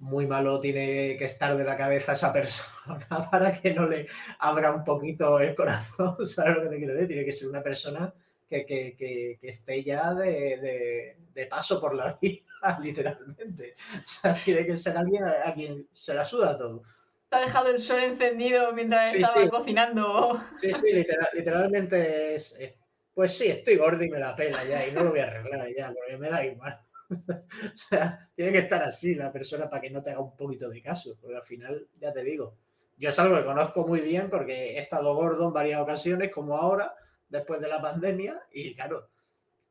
[0.03, 4.07] muy malo tiene que estar de la cabeza esa persona para que no le
[4.39, 7.07] abra un poquito el corazón, ¿sabes lo que te quiero decir?
[7.07, 8.13] Tiene que ser una persona
[8.49, 13.75] que, que, que, que esté ya de, de, de, paso por la vida, literalmente.
[13.95, 16.83] O sea, tiene que ser alguien a, quien se la suda todo.
[17.29, 20.39] Te ha dejado el sol encendido mientras estaba cocinando.
[20.59, 22.55] Sí, sí, literalmente es...
[23.13, 25.67] Pues sí, estoy gordo y me la pela ya y no lo voy a arreglar
[25.77, 26.79] ya, porque me da igual.
[27.73, 30.69] o sea, tiene que estar así la persona para que no te haga un poquito
[30.69, 32.57] de caso, porque al final, ya te digo,
[32.97, 36.57] yo es algo que conozco muy bien porque he estado gordo en varias ocasiones, como
[36.57, 36.93] ahora,
[37.29, 39.09] después de la pandemia, y claro,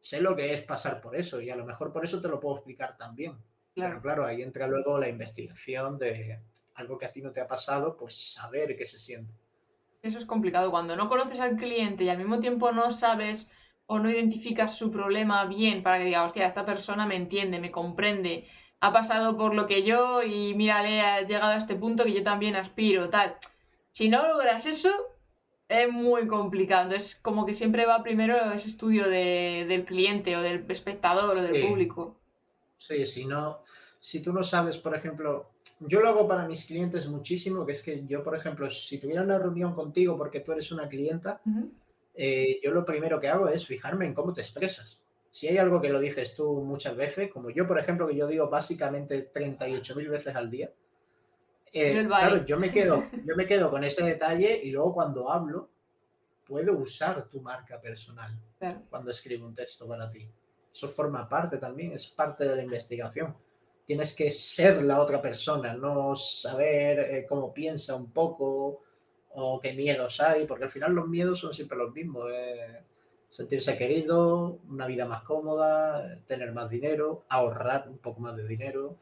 [0.00, 2.40] sé lo que es pasar por eso, y a lo mejor por eso te lo
[2.40, 3.36] puedo explicar también.
[3.74, 3.90] Claro.
[3.90, 6.40] Pero claro, ahí entra luego la investigación de
[6.74, 9.32] algo que a ti no te ha pasado, pues saber qué se siente.
[10.02, 10.70] Eso es complicado.
[10.70, 13.48] Cuando no conoces al cliente y al mismo tiempo no sabes
[13.92, 17.70] o no identificas su problema bien para que diga, hostia, esta persona me entiende, me
[17.70, 18.46] comprende,
[18.80, 22.22] ha pasado por lo que yo y mírale, ha llegado a este punto que yo
[22.22, 23.36] también aspiro, tal.
[23.90, 24.90] Si no logras eso,
[25.68, 26.84] es muy complicado.
[26.84, 31.68] Entonces, como que siempre va primero ese estudio del cliente o del espectador o del
[31.68, 32.16] público.
[32.78, 33.62] Sí, si no,
[34.00, 35.50] si tú no sabes, por ejemplo,
[35.80, 39.22] yo lo hago para mis clientes muchísimo, que es que yo, por ejemplo, si tuviera
[39.22, 41.42] una reunión contigo porque tú eres una clienta,
[42.14, 45.02] eh, yo lo primero que hago es fijarme en cómo te expresas.
[45.30, 48.26] Si hay algo que lo dices tú muchas veces, como yo, por ejemplo, que yo
[48.26, 50.70] digo básicamente 38.000 veces al día,
[51.72, 55.70] eh, claro, yo me, quedo, yo me quedo con ese detalle y luego cuando hablo,
[56.46, 58.38] puedo usar tu marca personal
[58.90, 60.28] cuando escribo un texto para ti.
[60.72, 63.34] Eso forma parte también, es parte de la investigación.
[63.86, 68.82] Tienes que ser la otra persona, no saber eh, cómo piensa un poco,
[69.34, 72.30] o qué miedos hay, porque al final los miedos son siempre los mismos.
[72.32, 72.80] Eh.
[73.30, 78.98] sentirse querido, una vida más cómoda, tener más dinero, ahorrar un poco más de dinero,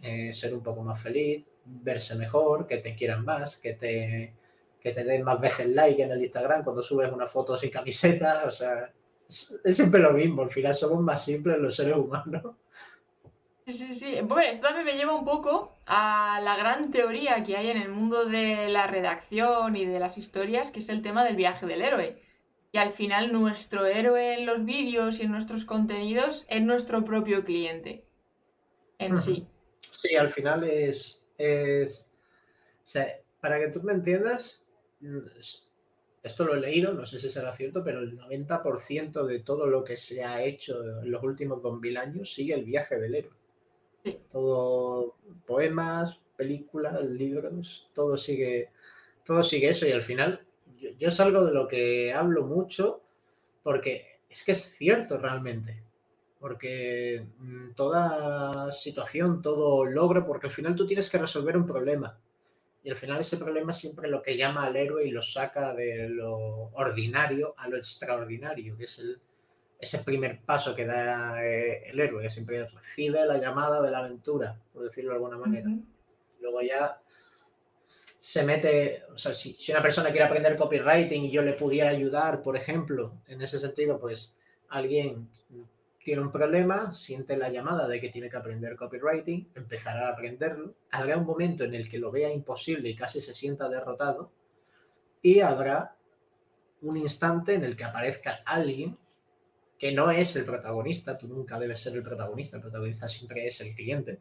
[0.00, 4.34] eh, ser un poco más feliz, verse mejor, que te quieran más, que te,
[4.80, 8.44] que te den más veces like en el Instagram cuando subes una foto sin camiseta,
[8.46, 8.92] o sea,
[9.28, 12.56] es, siempre lo mismo, al final somos más simples los seres humanos.
[13.66, 14.20] Sí, sí, sí.
[14.22, 17.88] Bueno, esto también me lleva un poco a la gran teoría que hay en el
[17.88, 21.80] mundo de la redacción y de las historias, que es el tema del viaje del
[21.80, 22.20] héroe.
[22.72, 27.44] Y al final nuestro héroe en los vídeos y en nuestros contenidos es nuestro propio
[27.44, 28.04] cliente
[28.98, 29.46] en sí.
[29.80, 32.10] Sí, al final es, es...
[32.84, 33.06] O sea,
[33.40, 34.62] para que tú me entiendas,
[36.22, 39.84] esto lo he leído, no sé si será cierto, pero el 90% de todo lo
[39.84, 43.43] que se ha hecho en los últimos 2000 años sigue el viaje del héroe.
[44.30, 48.70] Todo poemas, películas, libros, todo sigue,
[49.24, 50.44] todo sigue eso y al final
[50.78, 53.00] yo, yo es algo de lo que hablo mucho
[53.62, 55.82] porque es que es cierto realmente.
[56.38, 62.18] Porque mm, toda situación, todo logro, porque al final tú tienes que resolver un problema
[62.84, 66.10] y al final ese problema siempre lo que llama al héroe y lo saca de
[66.10, 66.36] lo
[66.74, 69.18] ordinario a lo extraordinario, que es el,
[69.78, 73.98] ese primer paso que da eh, el héroe, que siempre recibe la llamada de la
[73.98, 75.68] aventura, por decirlo de alguna manera.
[76.40, 76.98] Luego ya
[78.18, 81.90] se mete, o sea, si, si, una persona quiere aprender copywriting y yo le pudiera
[81.90, 84.36] ayudar, por ejemplo, en ese sentido, pues
[84.70, 85.28] alguien
[86.04, 90.74] tiene un problema, siente la llamada de que tiene que aprender copywriting, empezará a aprenderlo,
[90.90, 94.30] habrá un momento en el que lo vea imposible y casi se sienta derrotado,
[95.22, 95.96] y habrá
[96.82, 98.98] un instante en el que aparezca alguien
[99.84, 103.60] que no es el protagonista, tú nunca debes ser el protagonista, el protagonista siempre es
[103.60, 104.18] el cliente,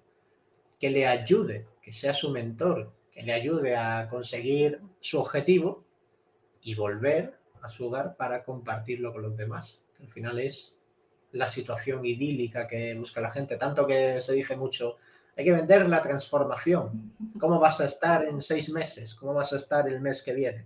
[0.78, 5.86] que le ayude, que sea su mentor, que le ayude a conseguir su objetivo
[6.64, 10.74] y volver a su hogar para compartirlo con los demás, que al final es
[11.32, 13.56] la situación idílica que busca la gente.
[13.56, 14.98] Tanto que se dice mucho,
[15.38, 17.16] hay que vender la transformación.
[17.40, 19.16] ¿Cómo vas a estar en seis meses?
[19.16, 20.66] ¿Cómo vas a estar el mes que viene?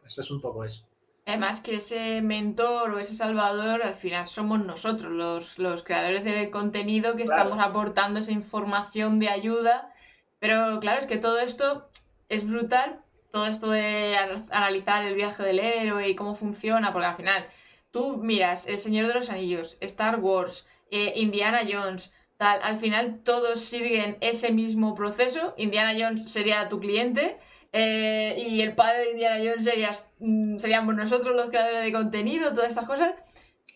[0.00, 0.86] Pues es un poco eso.
[1.26, 6.50] Además que ese mentor o ese salvador al final somos nosotros, los, los creadores de
[6.50, 9.92] contenido que estamos aportando esa información de ayuda.
[10.38, 11.88] Pero claro, es que todo esto
[12.28, 13.00] es brutal,
[13.32, 14.16] todo esto de
[14.52, 17.44] analizar el viaje del héroe y cómo funciona, porque al final
[17.90, 23.18] tú miras El Señor de los Anillos, Star Wars, eh, Indiana Jones, tal, al final
[23.24, 25.54] todos siguen ese mismo proceso.
[25.56, 27.36] Indiana Jones sería tu cliente
[27.72, 32.70] eh, y el padre de Indiana Jones mm, seríamos nosotros los creadores de contenido, todas
[32.70, 33.14] estas cosas.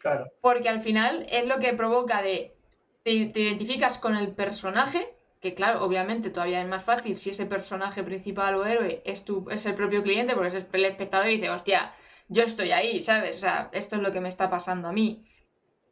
[0.00, 0.30] Claro.
[0.40, 2.54] Porque al final es lo que provoca de
[3.02, 8.02] te, identificas con el personaje, que claro, obviamente todavía es más fácil si ese personaje
[8.02, 11.50] principal o héroe es, tu, es el propio cliente, porque es el espectador y dice,
[11.50, 11.92] hostia,
[12.28, 13.38] yo estoy ahí, ¿sabes?
[13.38, 15.24] O sea, esto es lo que me está pasando a mí.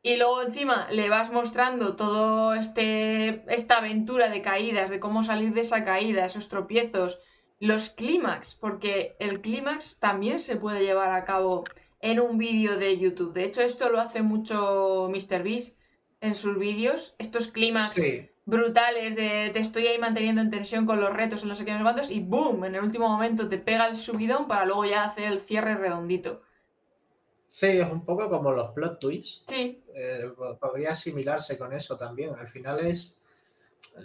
[0.02, 5.52] Y luego encima le vas mostrando todo este esta aventura de caídas, de cómo salir
[5.52, 7.18] de esa caída, esos tropiezos,
[7.60, 11.64] los clímax, porque el clímax también se puede llevar a cabo
[12.00, 13.32] en un vídeo de YouTube.
[13.32, 15.76] De hecho, esto lo hace mucho MrBeast
[16.20, 18.00] en sus vídeos, estos clímax
[18.44, 22.10] brutales de te estoy ahí manteniendo en tensión con los retos en los sé cuantos
[22.10, 25.40] y boom, en el último momento te pega el subidón para luego ya hacer el
[25.40, 26.40] cierre redondito.
[27.46, 29.42] Sí, es un poco como los plot twists.
[29.46, 29.82] Sí.
[29.94, 32.34] Eh, podría asimilarse con eso también.
[32.34, 33.16] Al final es,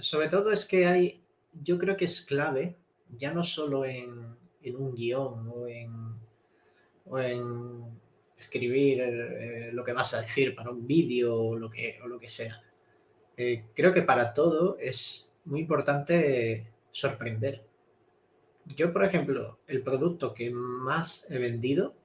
[0.01, 2.77] sobre todo es que hay, yo creo que es clave,
[3.17, 4.35] ya no solo en,
[4.75, 5.91] un guion o en,
[7.05, 7.99] o en
[8.37, 12.19] escribir eh, lo que vas a decir para un vídeo o lo que, o lo
[12.19, 12.61] que sea
[13.35, 17.63] eh, creo que para todo es muy importante sorprender.
[18.65, 21.95] Yo, por ejemplo, el producto que más he vendido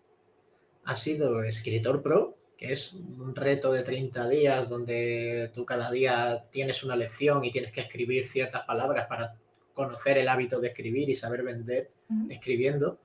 [0.84, 6.46] ha sido Escritor Pro, que es un reto de 30 días donde tú cada día
[6.50, 9.36] tienes una lección y tienes que escribir ciertas palabras para
[9.78, 11.92] conocer el hábito de escribir y saber vender
[12.28, 12.98] escribiendo.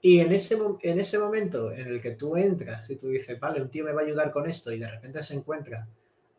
[0.00, 3.60] Y en ese, en ese momento en el que tú entras y tú dices, vale,
[3.60, 5.88] un tío me va a ayudar con esto y de repente se encuentra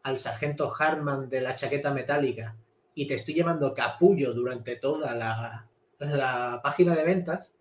[0.03, 2.55] al sargento Hartman de la chaqueta metálica
[2.95, 5.67] y te estoy llevando capullo durante toda la,
[6.63, 7.53] página de ventas,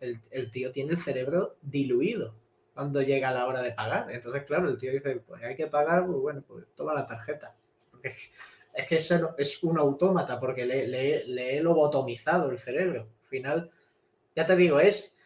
[0.00, 2.34] el, tío tiene el cerebro diluido
[2.74, 4.10] cuando llega la hora de pagar.
[4.10, 7.56] Entonces, claro, el tío dice, pues hay que pagar, pues bueno, pues toma la tarjeta.
[8.72, 13.08] Es que eso es un autómata porque le, le, he lobotomizado el cerebro.
[13.22, 13.70] Al final,
[14.34, 15.16] ya te digo, es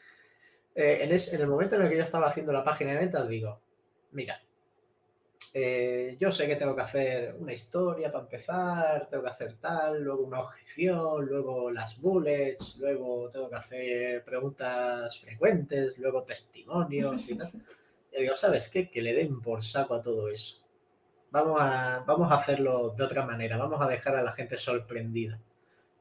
[0.75, 3.29] eh, en, en el momento en el que yo estaba haciendo la página de ventas,
[3.29, 3.61] digo,
[4.13, 4.41] mira,
[5.57, 10.03] eh, yo sé que tengo que hacer una historia para empezar, tengo que hacer tal,
[10.03, 17.37] luego una objeción, luego las bullets, luego tengo que hacer preguntas frecuentes, luego testimonios y
[17.37, 17.53] tal.
[18.17, 18.89] Y digo, ¿sabes qué?
[18.89, 20.64] Que le den por saco a todo eso.
[21.35, 25.41] Vamos a, vamos a hacerlo de otra manera, vamos a dejar a la gente sorprendida.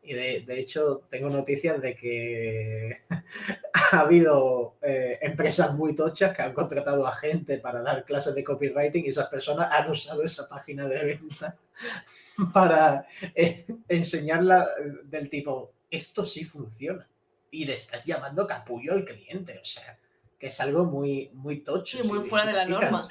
[0.03, 3.01] Y de, hecho, tengo noticias de que
[3.73, 8.43] ha habido eh, empresas muy tochas que han contratado a gente para dar clases de
[8.43, 11.57] copywriting y esas personas han usado esa página de venta
[12.53, 14.69] para eh, enseñarla
[15.05, 17.09] del tipo, esto sí funciona.
[17.49, 19.97] Y le estás llamando capullo al cliente, o sea,
[20.37, 22.03] que es algo muy, muy tocho.
[22.03, 23.07] Y muy fuera de la norma.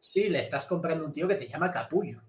[0.00, 2.20] Sí, le estás comprando un tío que te llama capullo.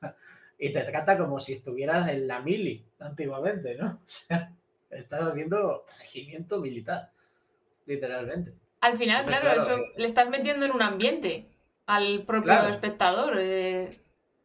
[0.58, 4.00] y te trata como si estuvieras en la mili antiguamente, ¿no?
[4.04, 4.52] O sea,
[4.90, 7.10] estás haciendo regimiento militar,
[7.86, 8.54] literalmente.
[8.80, 11.46] Al final, claro, eso le estás metiendo en un ambiente
[11.86, 13.36] al propio espectador.
[13.38, 14.00] Eh,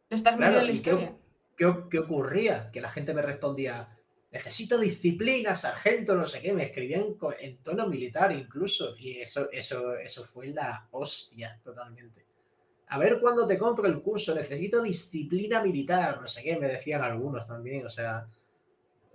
[0.09, 1.13] le estás metiendo en la historia.
[1.55, 2.71] Qué, qué, ocurría?
[2.71, 3.87] Que la gente me respondía,
[4.31, 9.95] necesito disciplina, sargento, no sé qué, me escribían en tono militar incluso, y eso, eso,
[9.95, 12.22] eso fue la hostia totalmente
[12.93, 17.01] a ver cuándo te compro el curso, necesito disciplina militar, no sé qué, me decían
[17.01, 18.27] algunos también, o sea,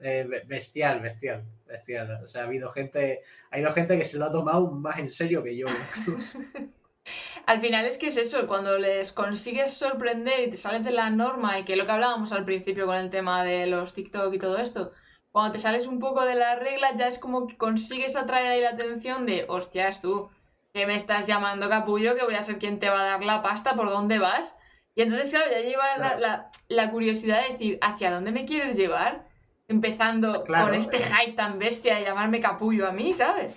[0.01, 2.21] eh, bestial, bestial, bestial.
[2.21, 5.13] O sea, ha habido gente, ha habido gente que se lo ha tomado más en
[5.13, 5.67] serio que yo.
[7.47, 11.09] al final es que es eso, cuando les consigues sorprender y te sales de la
[11.11, 14.39] norma y que lo que hablábamos al principio con el tema de los TikTok y
[14.41, 14.91] todo esto,
[15.31, 18.61] cuando te sales un poco de la regla ya es como que consigues atraer ahí
[18.61, 20.31] la atención de, hostias tú,
[20.79, 23.43] que me estás llamando capullo, que voy a ser quien te va a dar la
[23.43, 24.57] pasta, ¿por dónde vas?
[24.95, 29.27] Y entonces, claro, ya lleva La, curiosidad de decir, ¿hacia dónde me quieres llevar?
[29.67, 33.57] Empezando con este hype tan bestia de llamarme capullo a mí, ¿sabes?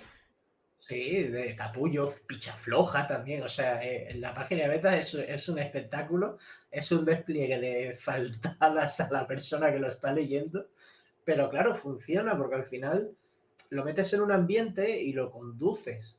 [0.80, 3.44] Sí, de capullo, picha floja también.
[3.44, 6.38] O sea, eh, en la página de beta es, es, un espectáculo,
[6.72, 10.66] es un despliegue de faltadas a la persona que lo está leyendo.
[11.24, 13.12] Pero claro, funciona porque al final
[13.70, 16.18] lo metes en un ambiente y lo conduces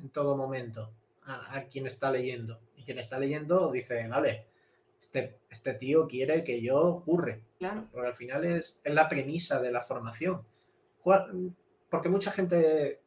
[0.00, 0.92] en todo momento
[1.26, 2.60] a, quien está leyendo.
[2.76, 4.46] Y quien está leyendo dice, vale,
[5.00, 7.42] este, este tío quiere que yo ocurre.
[7.58, 7.88] Claro.
[7.92, 10.44] Porque al final es, es la premisa de la formación.
[11.02, 13.00] Porque mucha gente,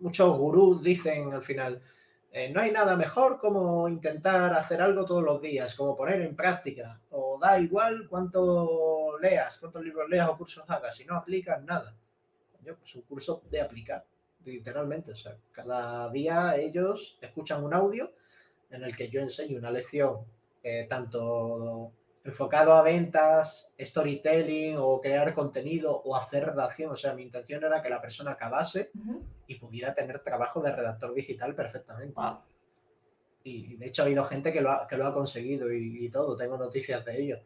[0.00, 1.82] muchos gurús dicen al final,
[2.30, 6.36] eh, no hay nada mejor como intentar hacer algo todos los días, como poner en
[6.36, 11.62] práctica, o da igual cuánto leas, cuántos libros leas o cursos hagas, si no aplicas
[11.62, 11.96] nada.
[12.62, 14.04] Yo, pues un curso de aplicar
[14.48, 15.12] literalmente.
[15.12, 18.12] O sea, cada día ellos escuchan un audio
[18.70, 20.18] en el que yo enseño una lección
[20.62, 21.92] eh, tanto
[22.24, 26.92] enfocado a ventas, storytelling o crear contenido o hacer redacción.
[26.92, 28.90] O sea, mi intención era que la persona acabase
[29.46, 32.20] y pudiera tener trabajo de redactor digital perfectamente.
[33.44, 36.10] Y de hecho ha habido gente que lo ha, que lo ha conseguido y, y,
[36.10, 37.38] todo, tengo noticias de ello.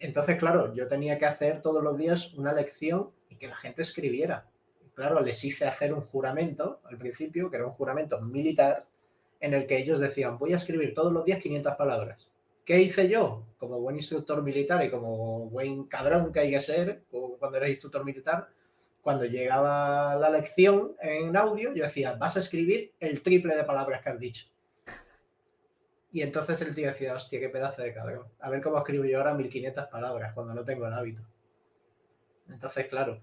[0.00, 3.82] Entonces, claro, yo tenía que hacer todos los días una lección y que la gente
[3.82, 4.49] escribiera
[5.00, 8.84] claro, les hice hacer un juramento al principio, que era un juramento militar,
[9.40, 12.28] en el que ellos decían, voy a escribir todos los días 500 palabras.
[12.66, 13.46] ¿Qué hice yo?
[13.56, 17.04] Como buen instructor militar y como buen cabrón que hay que ser,
[17.38, 18.48] cuando eres instructor militar,
[19.00, 24.02] cuando llegaba la lección en audio, yo decía, vas a escribir el triple de palabras
[24.02, 24.48] que has dicho.
[26.12, 28.26] Y entonces el tío decía, hostia, qué pedazo de cabrón.
[28.38, 31.22] A ver cómo escribo yo ahora 1500 palabras cuando no tengo el hábito.
[32.50, 33.22] Entonces, claro,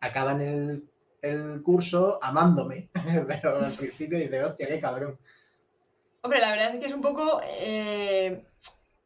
[0.00, 0.84] acaban el
[1.24, 2.90] el curso amándome,
[3.26, 5.18] pero al principio dice, hostia, qué cabrón.
[6.22, 8.44] Hombre, la verdad es que es un poco eh,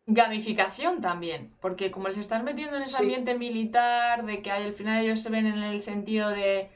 [0.06, 5.04] gamificación también, porque como les estás metiendo en ese ambiente militar, de que al final
[5.04, 6.70] ellos se ven en el sentido de,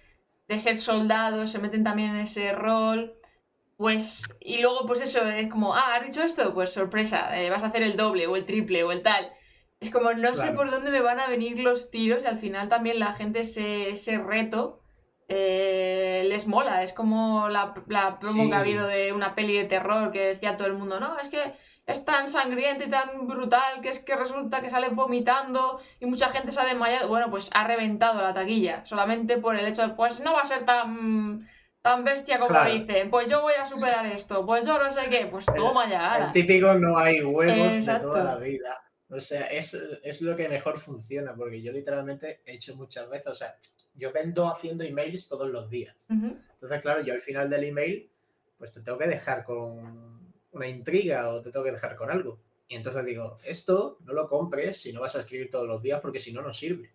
[0.59, 3.15] ser soldados, se meten también en ese rol,
[3.77, 6.55] pues, y luego pues eso, es como, ah, ¿has dicho esto?
[6.55, 9.33] Pues sorpresa, eh, vas a hacer el doble o el triple o el tal.
[9.81, 12.69] Es como, no sé por dónde me van a venir los tiros y al final
[12.69, 14.82] también la gente ese, ese reto
[15.35, 16.83] eh, les mola.
[16.83, 17.73] Es como la,
[18.21, 21.19] promo que ha habido de una peli de terror que decía todo el mundo, no,
[21.19, 21.55] es que
[21.87, 26.29] es tan sangrienta y tan brutal que es que resulta que sale vomitando y mucha
[26.29, 27.09] gente se ha desmayado.
[27.09, 30.45] Bueno, pues ha reventado la taquilla, solamente por el hecho de, pues no va a
[30.45, 31.49] ser tan,
[31.81, 35.29] tan bestia como dicen, pues yo voy a superar esto, pues yo no sé qué,
[35.31, 36.27] pues toma ya.
[36.27, 38.79] El típico no hay huevos de toda la vida.
[39.09, 43.27] O sea, es, es, lo que mejor funciona, porque yo literalmente he hecho muchas veces,
[43.27, 43.55] o sea,
[43.95, 46.07] yo vendo haciendo emails todos los días.
[46.09, 48.11] Entonces, claro, yo al final del email,
[48.59, 52.39] pues te tengo que dejar con una intriga o te tengo que dejar con algo.
[52.69, 56.01] Y entonces digo, esto no lo compres si no vas a escribir todos los días
[56.01, 56.91] porque si no, no sirve.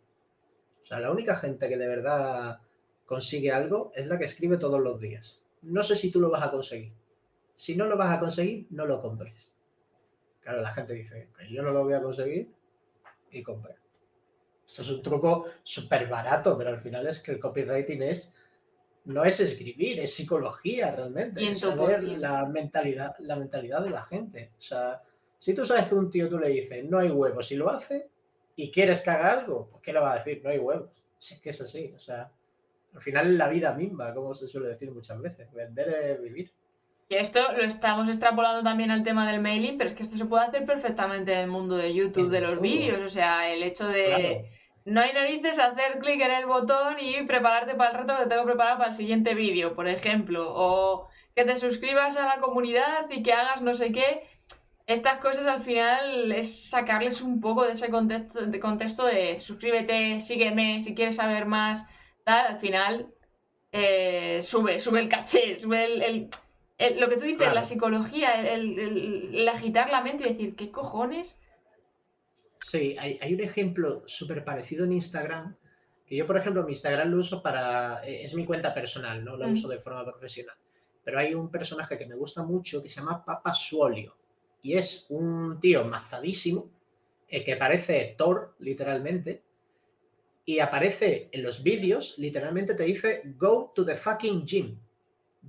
[0.84, 2.62] O sea, la única gente que de verdad
[3.06, 5.42] consigue algo es la que escribe todos los días.
[5.62, 6.94] No sé si tú lo vas a conseguir.
[7.56, 9.54] Si no lo vas a conseguir, no lo compres.
[10.42, 12.50] Claro, la gente dice, yo no lo voy a conseguir
[13.32, 13.76] y compra.
[14.68, 18.34] Esto es un truco súper barato, pero al final es que el copywriting es
[19.08, 21.50] no es escribir, es psicología realmente.
[21.50, 24.52] Es saber la mentalidad, la mentalidad de la gente.
[24.58, 25.02] O sea,
[25.40, 28.10] si tú sabes que un tío tú le dices no hay huevos y lo hace
[28.56, 30.42] y quieres que haga algo, pues ¿qué le va a decir?
[30.44, 30.90] No hay huevos.
[31.18, 31.94] Si es que es así.
[31.96, 32.30] O sea,
[32.94, 35.52] al final es la vida misma, como se suele decir muchas veces.
[35.54, 36.52] Vender es vivir.
[37.10, 40.26] Y esto lo estamos extrapolando también al tema del mailing, pero es que esto se
[40.26, 43.00] puede hacer perfectamente en el mundo de YouTube, de los vídeos.
[43.00, 44.57] O sea, el hecho de
[44.88, 48.46] no hay narices hacer clic en el botón y prepararte para el reto que tengo
[48.46, 50.54] preparado para el siguiente vídeo, por ejemplo.
[50.56, 54.28] O que te suscribas a la comunidad y que hagas no sé qué.
[54.86, 60.22] Estas cosas al final es sacarles un poco de ese contexto de, contexto de suscríbete,
[60.22, 61.86] sígueme, si quieres saber más,
[62.24, 62.48] tal.
[62.48, 63.14] Al final
[63.74, 66.30] eh, sube, sube el caché, sube el
[66.98, 71.36] lo que tú dices, la psicología, el, agitar la mente y decir, ¿qué cojones?
[72.62, 75.56] Sí, hay, un ejemplo súper parecido en Instagram,
[76.06, 79.36] que yo, por ejemplo, mi Instagram lo uso para, eh, es mi cuenta personal, no
[79.36, 79.54] lo mm.
[79.54, 80.56] uso de forma profesional,
[81.04, 84.18] pero hay un personaje que me gusta mucho que se llama Papa Suolio,
[84.62, 86.70] y es un tío mazadísimo,
[87.28, 89.44] eh, que parece Thor, literalmente,
[90.46, 94.80] y aparece en los vídeos, literalmente te dice, go to the fucking gym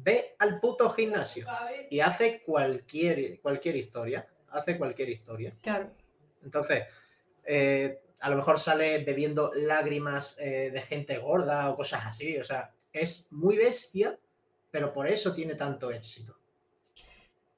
[0.02, 1.46] ve al puto gimnasio
[1.90, 4.26] y hace cualquier, cualquier historia.
[4.50, 5.54] Hace cualquier historia.
[5.61, 5.90] Claro.
[6.43, 6.84] Entonces,
[7.45, 12.36] eh, a lo mejor sale bebiendo lágrimas eh, de gente gorda o cosas así.
[12.39, 14.18] O sea, es muy bestia,
[14.70, 16.36] pero por eso tiene tanto éxito.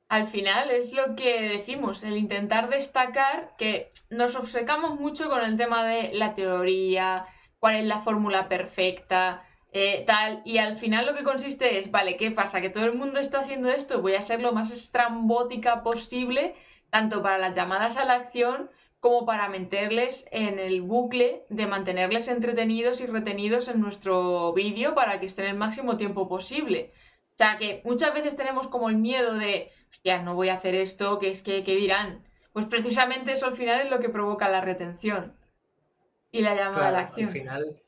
[0.09, 5.57] Al final es lo que decimos, el intentar destacar que nos obcecamos mucho con el
[5.57, 7.26] tema de la teoría,
[7.61, 12.16] cuál es la fórmula perfecta, eh, tal, y al final lo que consiste es, vale,
[12.16, 12.61] ¿qué pasa?
[12.61, 16.57] Que todo el mundo está haciendo esto, voy a ser lo más estrambótica posible,
[16.91, 18.70] tanto para las llamadas a la acción
[19.01, 25.18] como para meterles en el bucle de mantenerles entretenidos y retenidos en nuestro vídeo para
[25.18, 26.93] que estén el máximo tiempo posible.
[27.34, 30.74] O sea que muchas veces tenemos como el miedo de, hostia, no voy a hacer
[30.74, 32.22] esto, que es que, ¿qué dirán?
[32.53, 35.34] Pues precisamente eso al final es lo que provoca la retención
[36.30, 37.28] y la llamada a la acción.
[37.28, 37.82] Al final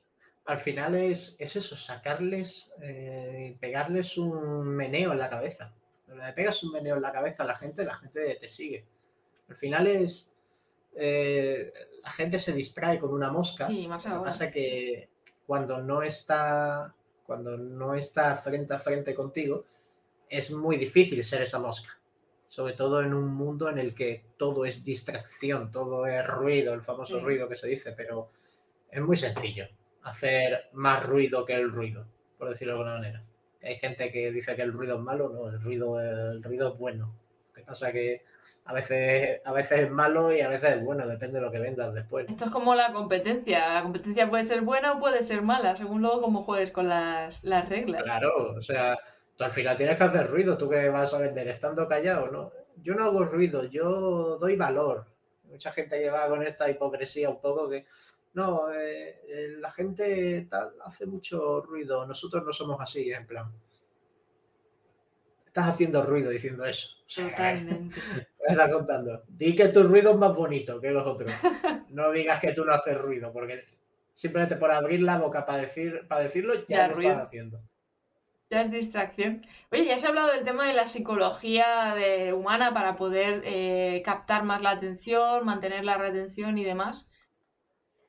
[0.45, 5.73] al final es, eso, sacarles, eh, pegarles un meneo en la cabeza.
[6.13, 8.85] Cuando le pegas un meneo en la cabeza a la gente, la gente te sigue.
[9.49, 10.31] Al final es.
[10.95, 13.67] Eh, la gente se distrae con una mosca.
[13.67, 15.09] Sí, más Lo que pasa que
[15.47, 16.95] cuando no está.
[17.25, 19.65] Cuando no está frente a frente contigo,
[20.29, 21.99] es muy difícil ser esa mosca.
[22.47, 26.83] Sobre todo en un mundo en el que todo es distracción, todo es ruido, el
[26.83, 28.29] famoso ruido que se dice, pero
[28.91, 29.67] es muy sencillo
[30.03, 32.07] hacer más ruido que el ruido,
[32.37, 33.25] por decirlo de alguna manera.
[33.63, 36.79] Hay gente que dice que el ruido es malo, no, el ruido, el ruido es
[36.79, 37.15] bueno.
[37.49, 38.23] Lo que pasa que
[38.65, 41.59] a veces, a veces es malo y a veces es bueno, depende de lo que
[41.59, 42.29] vendas después.
[42.29, 43.75] Esto es como la competencia.
[43.75, 47.43] La competencia puede ser buena o puede ser mala, según luego cómo juegues con las,
[47.45, 48.03] las reglas.
[48.03, 48.99] Claro, o sea,
[49.37, 52.53] tú al final tienes que hacer ruido, tú que vas a vender estando callado, ¿no?
[52.83, 55.07] Yo no hago ruido, yo doy valor.
[55.45, 57.85] Mucha gente lleva con esta hipocresía un poco que
[58.35, 63.53] no, eh, eh, la gente tal hace mucho ruido, nosotros no somos así, en plan.
[65.47, 66.89] Estás haciendo ruido diciendo eso.
[67.15, 68.01] Totalmente.
[68.49, 69.23] estás contando.
[69.29, 71.31] Di que tu ruido es más bonito que los otros.
[71.93, 73.67] No digas que tú no haces ruido, porque
[74.15, 77.61] simplemente por abrir la boca para, decir, para decirlo ya, lo estás haciendo.
[78.49, 79.45] Ya es distracción.
[79.71, 84.43] Oye, ya has hablado del tema de la psicología de, humana para poder eh, captar
[84.45, 87.11] más la atención, mantener la retención y demás.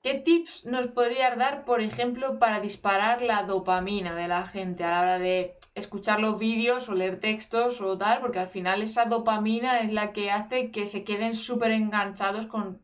[0.04, 4.92] ¿Qué tips nos podrías dar, por ejemplo, para disparar la dopamina de la gente a
[4.92, 8.20] la hora de escuchar los vídeos o leer textos o tal?
[8.20, 12.82] Porque al final esa dopamina es la que hace que se queden súper enganchados con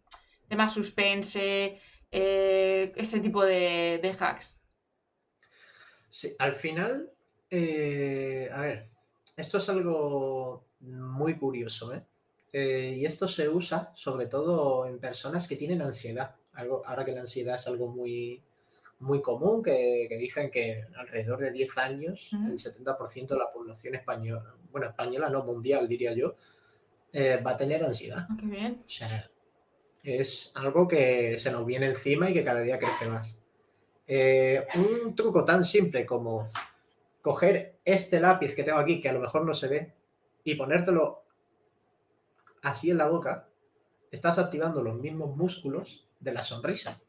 [0.47, 4.57] temas suspense, eh, ese tipo de, hacks.
[6.09, 7.11] Sí, al final,
[7.51, 8.88] eh, a ver,
[9.36, 12.01] esto es algo muy curioso, ¿eh?
[12.53, 12.93] ¿eh?
[12.95, 16.39] Y esto se usa sobre todo en personas que tienen ansiedad
[16.86, 18.41] ahora que la ansiedad es algo muy,
[18.99, 24.55] muy común, que, dicen que alrededor de 10 años el 70% de la población española,
[24.72, 26.36] bueno, española no mundial diría yo,
[27.14, 28.28] eh, va a tener ansiedad.
[28.30, 28.84] Ah, bien.
[28.86, 29.30] O sea,
[30.03, 33.38] es algo que se nos viene encima y que cada día crece más.
[34.07, 36.49] Eh, un truco tan simple como
[37.22, 39.93] coger este lápiz que tengo aquí, que a lo mejor no se ve,
[40.43, 41.24] y ponértelo
[42.62, 43.47] así en la boca,
[44.12, 46.99] estás activando los mismos músculos de la sonrisa.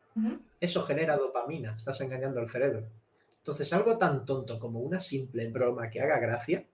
[0.60, 2.86] Eso genera dopamina, estás engañando al cerebro.
[3.38, 6.66] Entonces, algo tan tonto como una simple broma que haga gracia,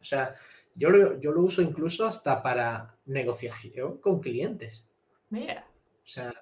[0.00, 0.34] o sea,
[0.74, 4.86] yo lo, yo lo uso incluso hasta para negociación con clientes.
[5.30, 5.66] Mira.
[6.04, 6.32] O sea,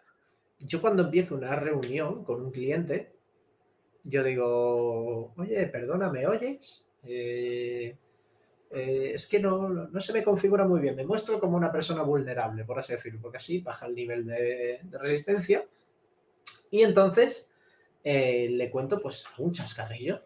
[0.58, 3.12] yo cuando empiezo una reunión con un cliente,
[4.04, 6.84] yo digo, oye, perdona, ¿me oyes?
[7.04, 7.96] Eh,
[8.70, 10.94] eh, es que no, no, se me configura muy bien.
[10.94, 14.80] Me muestro como una persona vulnerable, por así decirlo, porque así baja el nivel de,
[14.92, 15.64] resistencia.
[16.70, 17.50] Y entonces
[18.04, 20.22] eh, le cuento pues un chascarrillo.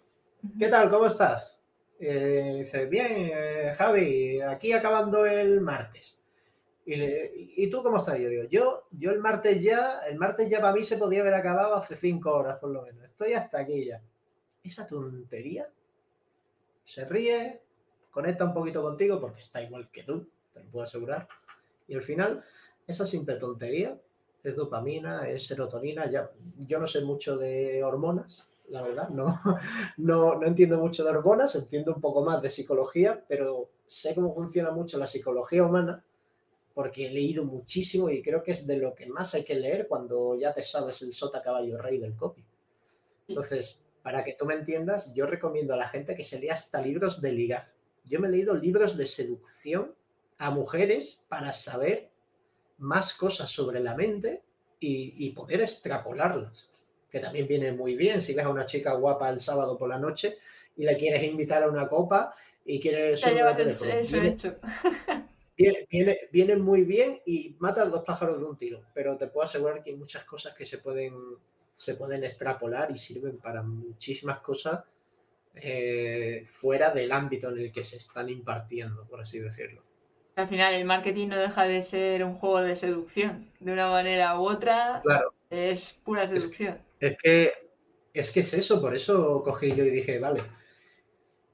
[0.58, 0.90] ¿Qué tal?
[0.90, 1.62] ¿Cómo estás?
[1.98, 3.30] Eh, dice, bien,
[3.76, 6.20] Javi, aquí acabando el martes.
[6.86, 8.18] Y, tú cómo estás?
[8.18, 11.32] Yo digo, yo, yo el martes ya, el martes ya para mí se podía haber
[11.32, 13.04] acabado hace cinco horas por lo menos.
[13.04, 14.02] Estoy hasta aquí ya.
[14.62, 15.66] Esa tontería
[16.84, 17.63] se ríe,
[18.14, 21.26] conecta un poquito contigo porque está igual que tú, te lo puedo asegurar.
[21.88, 22.44] Y al final,
[22.86, 23.98] esa simple tontería
[24.44, 26.08] es dopamina, es serotonina.
[26.08, 29.42] Ya, yo no sé mucho de hormonas, la verdad, no,
[29.96, 34.32] no, no entiendo mucho de hormonas, entiendo un poco más de psicología, pero sé cómo
[34.32, 36.04] funciona mucho la psicología humana
[36.72, 39.88] porque he leído muchísimo y creo que es de lo que más hay que leer
[39.88, 42.44] cuando ya te sabes el sota caballo rey del copy.
[43.28, 46.80] Entonces, para que tú me entiendas, yo recomiendo a la gente que se lea hasta
[46.80, 47.73] libros de ligar
[48.04, 49.94] yo me he leído libros de seducción
[50.38, 52.10] a mujeres para saber
[52.78, 54.42] más cosas sobre la mente
[54.80, 56.68] y, poder extrapolarlas,
[57.10, 59.98] que también viene muy bien si ves a una chica guapa el sábado por la
[59.98, 60.36] noche
[60.76, 62.34] y la quieres invitar a una copa
[62.66, 63.22] y quieres...
[63.24, 64.56] eso hecho.
[65.56, 69.84] Viene, viene, muy bien y mata dos pájaros de un tiro, pero te puedo asegurar
[69.84, 71.14] que hay muchas cosas que se pueden,
[71.76, 74.80] se pueden extrapolar y sirven para muchísimas cosas
[75.56, 79.82] eh, fuera del ámbito en el que se están impartiendo, por así decirlo.
[80.36, 83.50] Al final, el marketing no deja de ser un juego de seducción.
[83.60, 85.32] De una manera u otra, claro.
[85.48, 86.78] es pura seducción.
[86.98, 87.52] Es, que,
[88.12, 90.42] es que es eso, por eso cogí yo y dije, vale,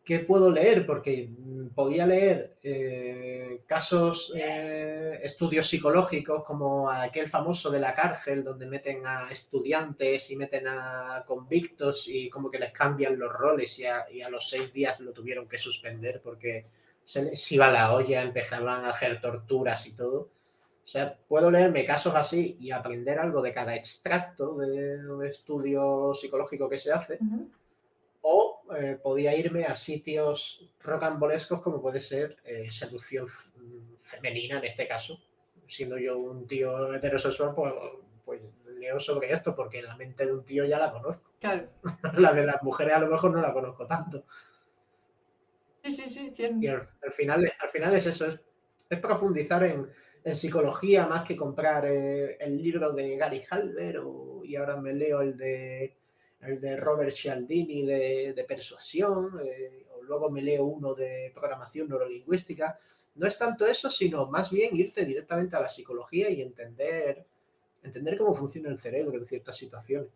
[0.05, 0.87] ¿qué puedo leer?
[0.87, 1.31] Porque
[1.75, 9.07] podía leer eh, casos, eh, estudios psicológicos como aquel famoso de la cárcel donde meten
[9.07, 14.29] a estudiantes y meten a convictos y como que les cambian los roles y a,
[14.29, 16.67] los seis días lo tuvieron que suspender porque
[17.05, 20.29] se les iba la olla, empezaban a hacer torturas y todo.
[20.85, 26.13] O sea, puedo leerme casos así y aprender algo de cada extracto de un estudio
[26.15, 27.19] psicológico que se hace
[28.23, 33.27] o eh, podía irme a sitios rocambolescos como puede ser eh, seducción
[33.99, 35.21] femenina en este caso.
[35.69, 37.73] Siendo yo un tío heterosexual, pues,
[38.25, 38.41] pues,
[38.79, 41.31] leo sobre esto porque la mente de un tío ya la conozco.
[41.41, 41.69] Claro.
[42.15, 44.25] la de las mujeres a lo mejor no la conozco tanto.
[45.83, 46.33] Sí, sí, sí.
[46.61, 49.89] Y al, final, al final es eso, es, profundizar en,
[50.35, 54.03] psicología más que comprar eh, el libro de Gary Halber
[54.45, 55.97] y ahora me leo el de
[56.43, 62.79] el de Robert Cialdini de, persuasión, eh, o luego me leo uno de programación neurolingüística.
[63.17, 67.27] No es tanto eso, sino más bien irte directamente a la psicología y entender,
[67.83, 70.11] entender cómo funciona el cerebro en ciertas situaciones.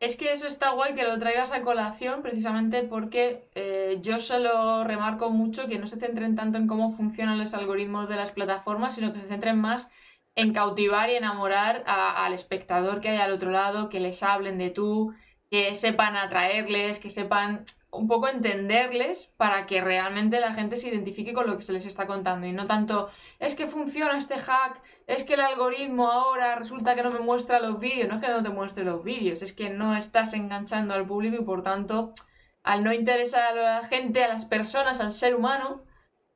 [0.00, 4.40] Es que eso está guay que lo traigas a colación precisamente porque eh, yo se
[4.40, 8.32] lo remarco mucho que no se centren tanto en cómo funcionan los algoritmos de las
[8.32, 9.88] plataformas, sino que se centren más
[10.34, 14.70] en cautivar y enamorar al espectador que hay al otro lado, que les hablen de
[14.70, 15.14] tú,
[15.50, 21.34] que sepan atraerles, que sepan un poco entenderles para que realmente la gente se identifique
[21.34, 22.46] con lo que se les está contando.
[22.46, 27.02] Y no tanto es que funciona este hack, es que el algoritmo ahora resulta que
[27.02, 29.68] no me muestra los vídeos, no es que no te muestre los vídeos, es que
[29.68, 32.14] no estás enganchando al público y por tanto
[32.62, 35.82] al no interesar a la gente, a las personas, al ser humano,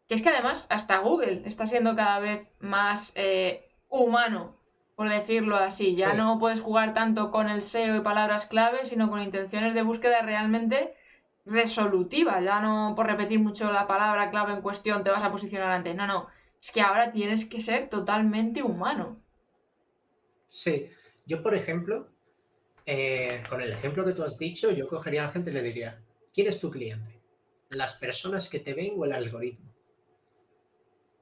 [0.09, 4.57] que es que además hasta Google está siendo cada vez más eh, humano,
[4.95, 5.95] por decirlo así.
[5.95, 9.83] Ya no puedes jugar tanto con el SEO y palabras clave, sino con intenciones de
[9.83, 10.95] búsqueda realmente
[11.45, 12.41] resolutiva.
[12.41, 15.95] Ya no por repetir mucho la palabra clave en cuestión te vas a posicionar antes.
[15.95, 16.29] No, no.
[16.61, 19.21] Es que ahora tienes que ser totalmente humano.
[20.47, 20.89] Sí.
[21.27, 22.09] Yo, por ejemplo,
[22.87, 25.63] eh, con el ejemplo que tú has dicho, yo cogería a la gente y le
[25.63, 26.01] diría,
[26.33, 27.21] ¿quién es tu cliente?
[27.69, 29.75] ¿Las personas que te ven o el algoritmo?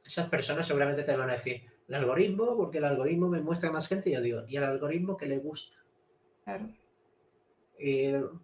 [0.04, 3.88] Esas personas seguramente te van a decir, el algoritmo, porque el algoritmo me muestra más
[3.88, 5.76] gente, y yo digo, y al algoritmo que le gusta.
[6.44, 6.68] Claro.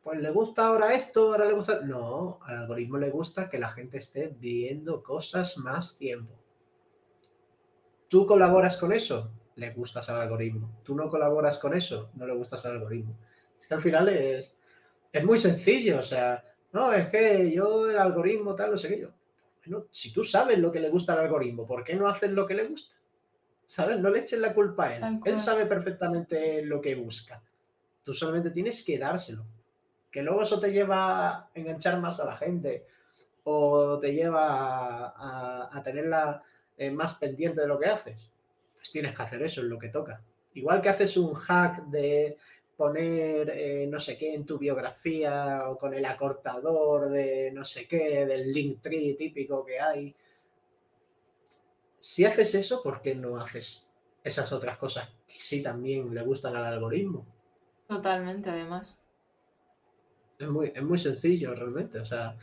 [0.02, 1.80] pues le gusta ahora esto, ahora le gusta.
[1.80, 6.34] No, al algoritmo le gusta que la gente esté viendo cosas más tiempo.
[8.08, 9.30] ¿Tú colaboras con eso?
[9.54, 10.80] Le gustas al algoritmo.
[10.82, 12.10] ¿Tú no colaboras con eso?
[12.14, 13.16] No le gustas al algoritmo.
[13.60, 14.54] Es que al final es,
[15.12, 16.00] es muy sencillo.
[16.00, 19.08] O sea, no, es que yo el algoritmo tal, no sé qué yo.
[19.64, 22.46] Bueno, si tú sabes lo que le gusta al algoritmo, ¿por qué no haces lo
[22.46, 22.96] que le gusta?
[23.70, 24.00] ¿Sabes?
[24.00, 25.20] No le eches la culpa a él.
[25.24, 27.40] Él sabe perfectamente lo que busca.
[28.02, 29.44] Tú solamente tienes que dárselo.
[30.10, 32.84] Que luego eso te lleva a enganchar más a la gente
[33.44, 35.14] o te lleva
[35.72, 36.42] a, tenerla
[36.76, 38.32] eh, más pendiente de lo que haces.
[38.74, 40.20] Pues tienes que hacer eso, es lo que toca.
[40.54, 42.38] Igual que haces un hack de
[42.76, 47.86] poner eh, no sé qué en tu biografía o con el acortador de no sé
[47.86, 50.12] qué, del link tree típico que hay.
[52.00, 53.86] Si haces eso, ¿por qué no haces
[54.24, 57.26] esas otras cosas que sí también le gustan al algoritmo?
[57.86, 58.98] Totalmente, además.
[60.38, 62.34] Es muy, es muy sencillo realmente, o sea,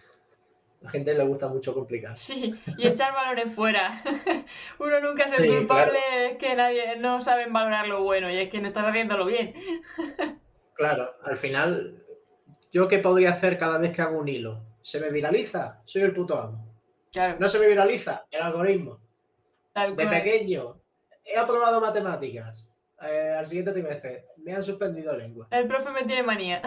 [0.81, 2.15] la gente le gusta mucho complicar.
[2.15, 3.99] Sí, y echar balones fuera.
[4.79, 5.97] Uno nunca es el culpable,
[6.27, 9.53] es que nadie no saben valorar lo bueno y es que no estás haciéndolo bien.
[10.77, 12.03] Claro, al final,
[12.71, 14.61] ¿yo qué podría hacer cada vez que hago un hilo?
[14.83, 15.81] ¿Se me viraliza?
[15.85, 16.71] Soy el puto amo.
[17.11, 17.37] Claro.
[17.39, 18.27] ¿No se me viraliza?
[18.29, 18.99] El algoritmo.
[19.77, 20.23] Tal De cual.
[20.23, 20.81] pequeño,
[21.23, 22.67] he aprobado matemáticas.
[22.99, 25.47] Eh, al siguiente trimestre, me han suspendido lengua.
[25.51, 26.63] El profe me tiene manía.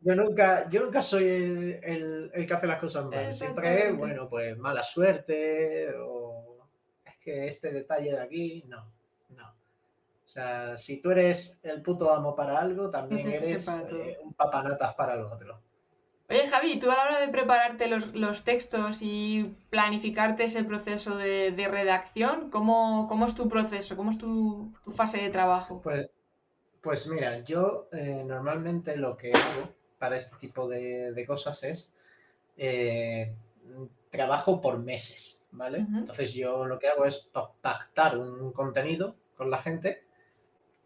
[0.00, 3.32] Yo nunca, yo nunca soy el, el- el que hace las cosas mal.
[3.32, 6.68] Siempre, bueno, pues mala suerte o
[7.04, 8.92] es que este detalle de aquí, no,
[9.30, 9.48] no.
[10.24, 14.18] O sea, si tú eres el puto amo para algo, también Sí, eres para eh,
[14.22, 15.60] un papanatas para lo otro.
[16.30, 21.16] Oye, Javi, tú a la hora de prepararte los, los textos y planificarte ese proceso
[21.16, 23.96] de, de redacción, ¿cómo, cómo es tu proceso?
[23.96, 25.80] ¿Cómo es tu, tu fase de trabajo?
[25.82, 26.10] Pues,
[26.82, 31.94] pues mira, yo eh, normalmente lo que hago para este tipo de, de cosas es
[32.58, 33.34] eh,
[34.10, 35.78] trabajo por meses, ¿vale?
[35.94, 40.04] Entonces yo lo que hago es pa- pactar un contenido con la gente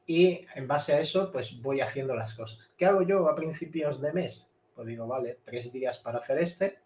[0.06, 2.72] y en base a eso pues voy haciendo las cosas.
[2.76, 4.48] ¿Qué hago yo a principios de mes?
[4.74, 6.78] Pues digo, vale, tres días para hacer este,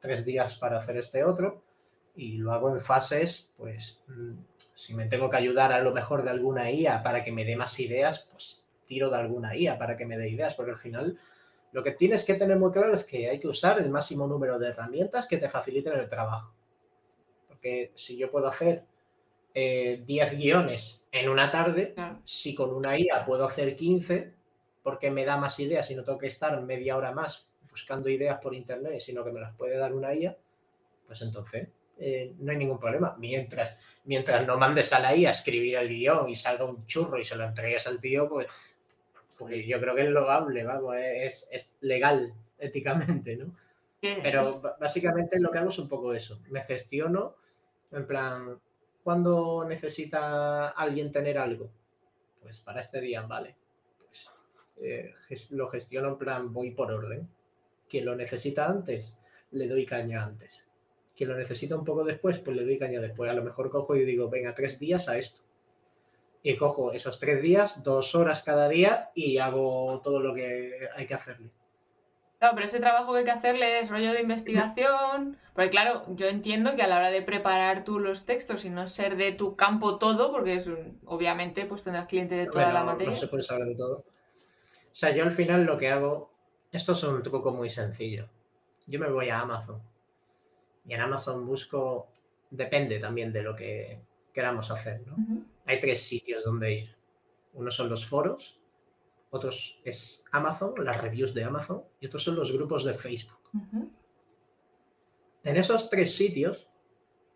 [0.00, 1.62] tres días para hacer este otro
[2.16, 4.34] y lo hago en fases, pues mm,
[4.74, 7.56] si me tengo que ayudar a lo mejor de alguna IA para que me dé
[7.56, 11.18] más ideas, pues tiro de alguna IA para que me dé ideas, porque al final
[11.72, 14.58] lo que tienes que tener muy claro es que hay que usar el máximo número
[14.58, 16.54] de herramientas que te faciliten el trabajo.
[17.48, 18.84] Porque si yo puedo hacer
[19.54, 21.94] eh, 10 guiones en una tarde,
[22.24, 24.34] si con una IA puedo hacer 15,
[24.84, 28.38] porque me da más ideas y no tengo que estar media hora más buscando ideas
[28.38, 30.36] por internet, sino que me las puede dar una IA,
[31.06, 31.68] pues entonces
[31.98, 33.16] eh, no hay ningún problema.
[33.18, 37.18] Mientras, mientras no mandes a la IA a escribir el guion y salga un churro
[37.18, 38.46] y se lo entregues al tío, pues,
[39.38, 43.56] pues yo creo que es loable, vamos, es, es legal éticamente, ¿no?
[44.22, 46.38] Pero básicamente lo que hago es un poco eso.
[46.50, 47.36] Me gestiono,
[47.90, 48.60] en plan,
[49.02, 51.70] cuando necesita alguien tener algo?
[52.42, 53.56] Pues para este día, vale.
[54.80, 55.14] Eh,
[55.50, 57.28] lo gestiono en plan, voy por orden.
[57.88, 59.18] Quien lo necesita antes,
[59.52, 60.66] le doy caña antes.
[61.16, 63.30] Quien lo necesita un poco después, pues le doy caña después.
[63.30, 65.40] A lo mejor cojo y digo, venga, tres días a esto.
[66.42, 71.06] Y cojo esos tres días, dos horas cada día y hago todo lo que hay
[71.06, 71.50] que hacerle.
[72.38, 75.38] Claro, pero ese trabajo que hay que hacerle es rollo de investigación.
[75.54, 78.88] Porque claro, yo entiendo que a la hora de preparar tú los textos y no
[78.88, 82.78] ser de tu campo todo, porque es un- obviamente pues tendrás clientes de toda Bueno,
[82.80, 83.12] la materia.
[83.12, 84.04] No se puede saber de todo.
[84.94, 86.30] O sea, yo al final lo que hago,
[86.70, 88.28] esto es un truco muy sencillo.
[88.86, 89.82] Yo me voy a Amazon
[90.86, 92.12] y en Amazon busco,
[92.48, 93.98] depende también de lo que
[94.32, 95.16] queramos hacer, ¿no?
[95.66, 96.96] Hay tres sitios donde ir.
[97.54, 98.60] Uno son los foros,
[99.30, 103.50] otros es Amazon, las reviews de Amazon y otros son los grupos de Facebook.
[105.42, 106.70] En esos tres sitios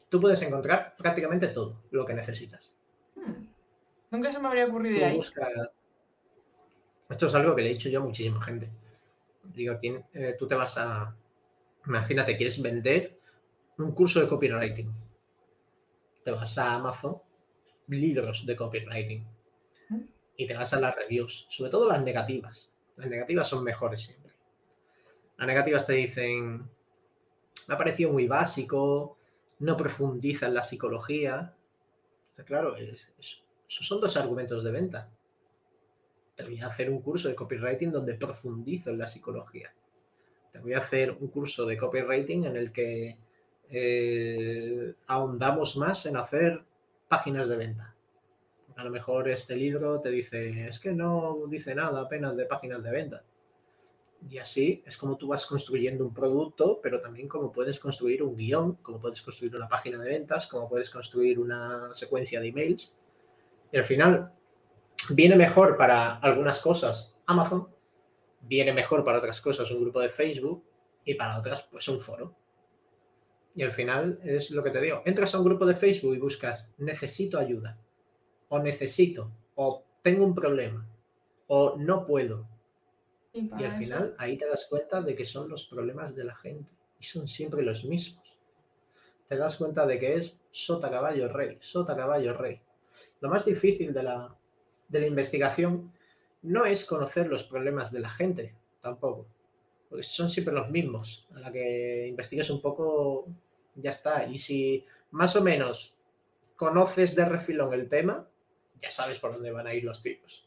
[0.08, 2.72] tú puedes encontrar prácticamente todo lo que necesitas.
[3.16, 3.48] Hmm.
[4.12, 5.20] Nunca se me habría ocurrido Tú ahí.
[7.08, 8.68] Esto es algo que le he dicho yo a muchísima gente.
[9.44, 11.14] Digo, eh, tú te vas a...
[11.86, 13.18] Imagínate, quieres vender
[13.78, 14.92] un curso de copywriting.
[16.24, 17.16] Te vas a Amazon,
[17.88, 19.24] libros de copywriting.
[20.36, 22.70] Y te vas a las reviews, sobre todo las negativas.
[22.96, 24.32] Las negativas son mejores siempre.
[25.38, 26.68] Las negativas te dicen,
[27.68, 29.16] me ha parecido muy básico,
[29.60, 31.54] no profundiza en la psicología.
[32.32, 35.08] O sea, claro, es- es- esos son dos argumentos de venta.
[36.38, 39.74] Te voy a hacer un curso de copywriting donde profundizo en la psicología.
[40.52, 43.18] Te voy a hacer un curso de copywriting en el que
[43.68, 46.62] eh, ahondamos más en hacer
[47.08, 47.92] páginas de venta.
[48.76, 52.84] A lo mejor este libro te dice, es que no dice nada apenas de páginas
[52.84, 53.24] de venta.
[54.30, 58.36] Y así es como tú vas construyendo un producto, pero también como puedes construir un
[58.36, 62.94] guion, como puedes construir una página de ventas, como puedes construir una secuencia de emails.
[63.72, 64.37] Y al final
[65.10, 67.68] viene mejor para algunas cosas Amazon,
[68.40, 70.64] viene mejor para otras cosas un grupo de Facebook
[71.04, 72.34] y para otras pues un foro.
[73.54, 76.18] Y al final es lo que te digo, entras a un grupo de Facebook y
[76.18, 77.78] buscas necesito ayuda
[78.48, 80.86] o necesito o tengo un problema
[81.48, 82.46] o no puedo.
[83.32, 86.34] Y al eso- final ahí te das cuenta de que son los problemas de la
[86.34, 88.22] gente y son siempre los mismos.
[89.28, 92.60] Te das cuenta de que es sota caballo rey, sota caballo rey.
[93.20, 94.34] Lo más difícil de la,
[94.88, 95.92] de la investigación
[96.42, 99.26] no es conocer los problemas de la gente, tampoco.
[99.88, 101.26] Porque son siempre los mismos.
[101.34, 103.26] A la que investigues un poco,
[103.74, 104.26] ya está.
[104.26, 105.94] Y si más o menos
[106.56, 108.28] conoces de refilón el tema,
[108.82, 110.46] ya sabes por dónde van a ir los tiros.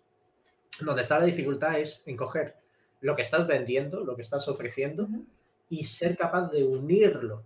[0.79, 2.55] Donde está la dificultad es en coger
[3.01, 5.07] lo que estás vendiendo, lo que estás ofreciendo,
[5.69, 7.43] y ser capaz de unirlo.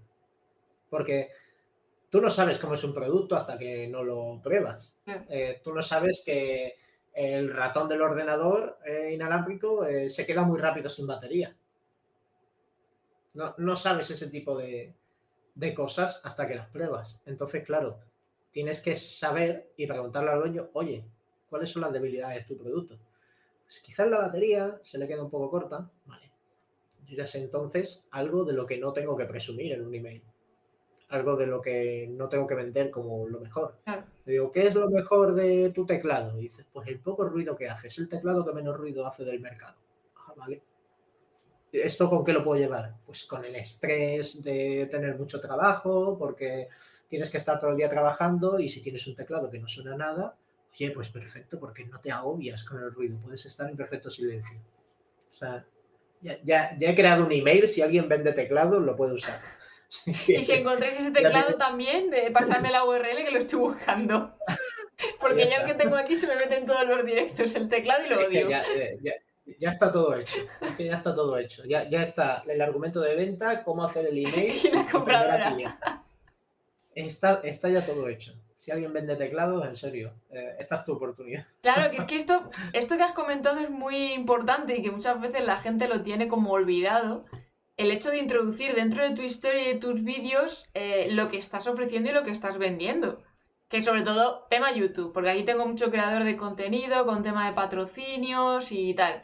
[0.89, 1.29] Porque
[2.09, 4.93] tú no sabes cómo es un producto hasta que no lo pruebas.
[5.05, 6.75] Eh, tú no sabes que
[7.15, 11.55] el ratón del ordenador eh, inalámbrico eh, se queda muy rápido sin batería.
[13.33, 14.93] No, sabes ese tipo de,
[15.75, 17.21] cosas hasta que las pruebas.
[17.25, 17.99] Entonces, claro,
[18.51, 21.05] tienes que saber y preguntarle al dueño, oye,
[21.49, 22.97] ¿cuáles son las debilidades de tu producto?
[23.63, 25.89] Pues quizás la batería se le queda un poco corta.
[26.05, 26.31] Vale.
[27.05, 30.23] Yo ya sé entonces algo de lo que no tengo que presumir en un email
[31.09, 33.77] algo de lo que no tengo que vender como lo mejor.
[34.25, 36.37] digo, ¿qué es lo mejor de tu teclado?
[36.37, 39.23] Y dices, pues el poco ruido que hace, es el teclado que menos ruido hace
[39.23, 39.77] del mercado.
[40.15, 40.61] Ah, vale.
[41.71, 42.95] ¿Esto con qué lo puedo llevar?
[43.05, 46.69] Pues con el estrés de tener mucho trabajo, porque
[47.07, 49.95] tienes que estar todo el día trabajando y si tienes un teclado que no suena
[49.95, 50.35] nada,
[50.71, 54.57] oye, pues perfecto, porque no te agobias con el ruido, puedes estar en perfecto silencio.
[55.31, 55.65] O sea,
[56.21, 59.39] ya, ya, ya he creado un email, si alguien vende teclado, lo puede usar.
[60.05, 64.35] Y si encontráis ese teclado también, de pasarme la URL que lo estoy buscando.
[65.19, 68.05] Porque ya el que tengo aquí se me mete en todos los directos el teclado
[68.05, 68.49] y lo odio.
[69.59, 70.37] Ya, está todo hecho.
[70.79, 71.63] ya está todo hecho.
[71.65, 74.55] Ya, está el argumento de venta, cómo hacer el email.
[74.63, 75.55] y la compradora.
[76.93, 78.33] Está, está ya todo hecho.
[78.55, 81.45] Si alguien vende teclados, en serio, eh, esta es tu oportunidad.
[81.61, 85.21] Claro, que es que esto, esto que has comentado es muy importante y que muchas
[85.21, 87.25] veces la gente lo tiene como olvidado
[87.77, 91.37] el hecho de introducir dentro de tu historia y de tus vídeos eh, lo que
[91.37, 93.21] estás ofreciendo y lo que estás vendiendo.
[93.67, 97.53] Que sobre todo tema YouTube, porque aquí tengo mucho creador de contenido con tema de
[97.53, 99.23] patrocinios y tal.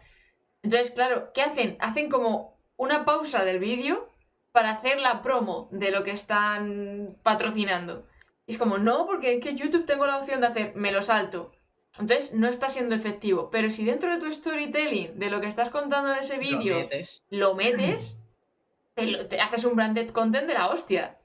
[0.64, 1.78] Entonces, claro, ¿qué hacen?
[1.80, 4.10] Hacen como una pausa del vídeo
[4.52, 8.06] para hacer la promo de lo que están patrocinando.
[8.45, 11.02] Y es como, no, porque es que YouTube tengo la opción de hacer, me lo
[11.02, 11.52] salto.
[11.99, 13.49] Entonces no está siendo efectivo.
[13.52, 16.89] Pero si dentro de tu storytelling, de lo que estás contando en ese vídeo,
[17.30, 18.18] lo metes,
[18.96, 21.18] te, haces un branded content de la hostia.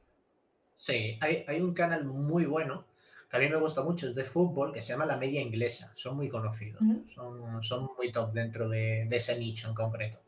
[0.77, 2.85] Sí, hay, un canal muy bueno
[3.31, 5.91] que a mí me gusta mucho, es de fútbol, que se llama La Media Inglesa.
[5.95, 6.81] Son muy conocidos,
[7.15, 10.21] son, son, muy top dentro de, ese nicho en concreto.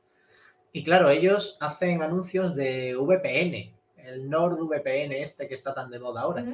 [0.72, 6.22] Y claro, ellos hacen anuncios de VPN, el NordVPN este que está tan de moda
[6.22, 6.44] ahora.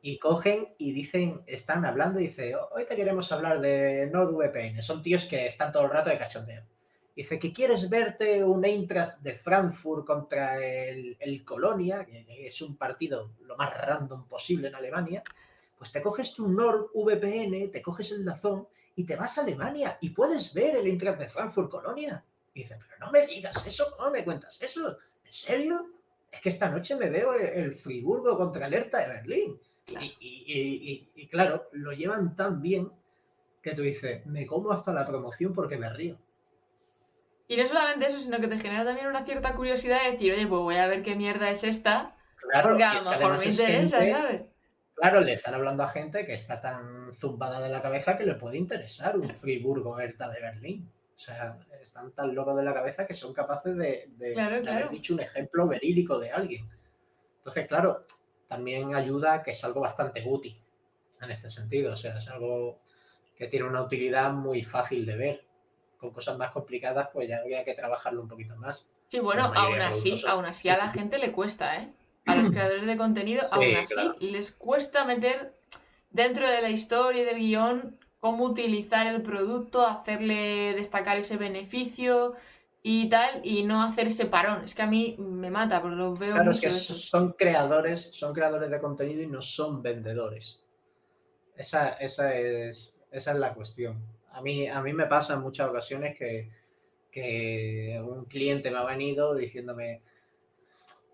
[0.00, 4.82] Y cogen y dicen, están hablando y dicen, hoy te queremos hablar de NordVPN.
[4.82, 6.62] Son tíos que están todo el rato de cachondeo.
[7.16, 13.30] Dice que quieres verte un Eintracht de Frankfurt contra el, Colonia, que es un partido
[13.40, 15.24] lo más random posible en Alemania,
[15.78, 20.10] pues te coges tu NordVPN, te coges el Dazón y te vas a Alemania y
[20.10, 22.22] puedes ver el Eintracht de Frankfurt Colonia.
[22.54, 24.98] dice, pero no me digas eso, ¿cómo me cuentas eso?
[25.24, 25.86] ¿En serio?
[26.30, 29.60] Es que esta noche me veo el Friburgo contra el Hertha de Berlín.
[30.20, 32.92] y claro, lo llevan tan bien
[33.62, 36.18] que tú dices, me como hasta la promoción porque me río.
[37.48, 40.46] Y no solamente eso, sino que te genera también una cierta curiosidad de decir, oye,
[40.46, 42.16] pues voy a ver qué mierda es esta.
[42.36, 44.42] Claro, porque a lo mejor me interesa, ¿sabes?
[44.96, 48.34] Claro, le están hablando a gente que está tan zumbada de la cabeza que le
[48.34, 50.90] puede interesar un Friburgo Hertha de Berlín.
[51.14, 55.20] O sea, están tan locos de la cabeza que son capaces de, haber dicho un
[55.20, 56.66] ejemplo verídico de alguien.
[57.38, 58.06] Entonces, claro,
[58.48, 60.60] también ayuda que es algo bastante útil
[61.20, 61.92] en este sentido.
[61.92, 62.80] O sea, es algo
[63.36, 65.45] que tiene una utilidad muy fácil de ver
[66.06, 68.86] con cosas más complicadas, pues ya habría que trabajarlo un poquito más.
[69.08, 71.90] Sí, bueno, aún así, aún así a la gente le cuesta, ¿eh?
[72.26, 75.54] A los creadores de contenido, aún así les cuesta meter
[76.10, 82.34] dentro de la historia y del guion cómo utilizar el producto, hacerle destacar ese beneficio
[82.82, 84.64] y tal, y no hacer ese parón.
[84.64, 88.32] Es que a mí me mata, porque lo veo claro, es que son creadores, son
[88.32, 90.60] creadores de contenido y no son vendedores.
[91.56, 94.15] Esa, esa, es, esa es la cuestión.
[94.36, 96.50] A mí, a mí me pasa en muchas ocasiones que,
[98.04, 100.02] un cliente me ha venido diciéndome,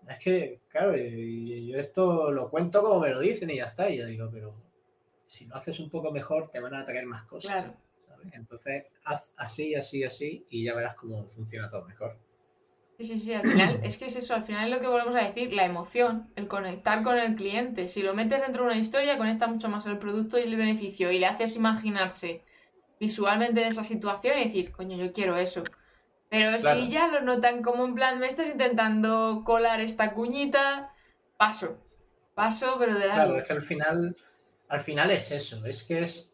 [0.09, 3.89] es que, claro, yo esto lo cuento como me lo dicen y ya está.
[3.89, 4.53] Y yo digo, pero
[5.25, 7.71] si lo haces un poco mejor, te van a traer más cosas.
[8.33, 12.17] Entonces, haz así, así, así y ya verás cómo funciona todo mejor.
[12.97, 15.15] Sí, sí, sí, al final, es que es eso, al final es lo que volvemos
[15.15, 17.87] a decir, la emoción, el conectar con el cliente.
[17.87, 21.09] Si lo metes dentro de una historia, conecta mucho más el producto y el beneficio
[21.09, 22.43] y le haces imaginarse
[23.05, 25.63] visualmente de esa situación y decir, coño, yo quiero eso.
[26.29, 30.91] Pero si ya lo notan como en plan, me estás intentando colar esta cuñita,
[31.37, 31.69] paso.
[32.33, 34.15] Paso, pero de Claro, es que al final,
[34.69, 36.29] al final es eso, es que es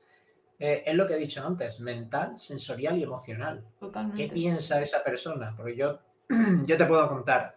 [0.61, 3.63] Eh, es lo que he dicho antes, mental, sensorial y emocional.
[3.79, 4.27] Totalmente.
[4.27, 5.53] ¿Qué piensa esa persona?
[5.55, 5.99] Porque yo,
[6.67, 7.55] yo te puedo contar.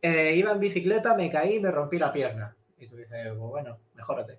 [0.00, 2.56] Eh, iba en bicicleta, me caí y me rompí la pierna.
[2.78, 4.38] Y tú dices, pues bueno, mejórate.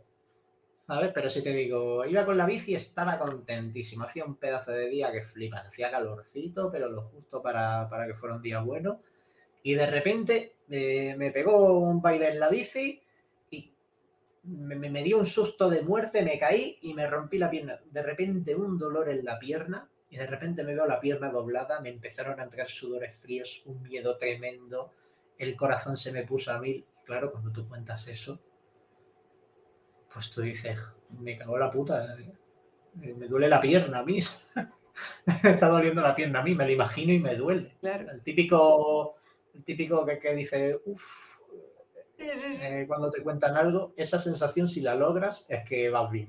[1.13, 4.05] Pero si te digo, iba con la bici, estaba contentísimo.
[4.05, 5.59] Hacía un pedazo de día que flipa.
[5.59, 9.01] Hacía calorcito, pero lo justo para, para que fuera un día bueno.
[9.61, 13.01] Y de repente eh, me pegó un baile en la bici
[13.51, 13.71] y
[14.43, 17.79] me, me, dio un susto de muerte, me caí y me rompí la pierna.
[17.91, 21.81] De repente un dolor en la pierna y de repente me veo la pierna doblada,
[21.81, 24.91] me empezaron a entrar sudores fríos, un miedo tremendo,
[25.37, 26.83] el corazón se me puso a mil.
[27.05, 28.39] Claro, cuando tú cuentas eso,
[30.14, 30.78] pues tú dices,
[31.20, 32.16] me cago la puta,
[33.01, 34.20] eh, me duele la pierna a mí.
[35.26, 37.76] me está doliendo la pierna a mí, me lo imagino y me duele.
[37.80, 38.12] Claro.
[38.12, 39.16] El típico,
[39.53, 41.39] el típico que, que dice, uff,
[42.20, 46.28] eh, cuando te cuentan algo, esa sensación si la logras es que vas bien.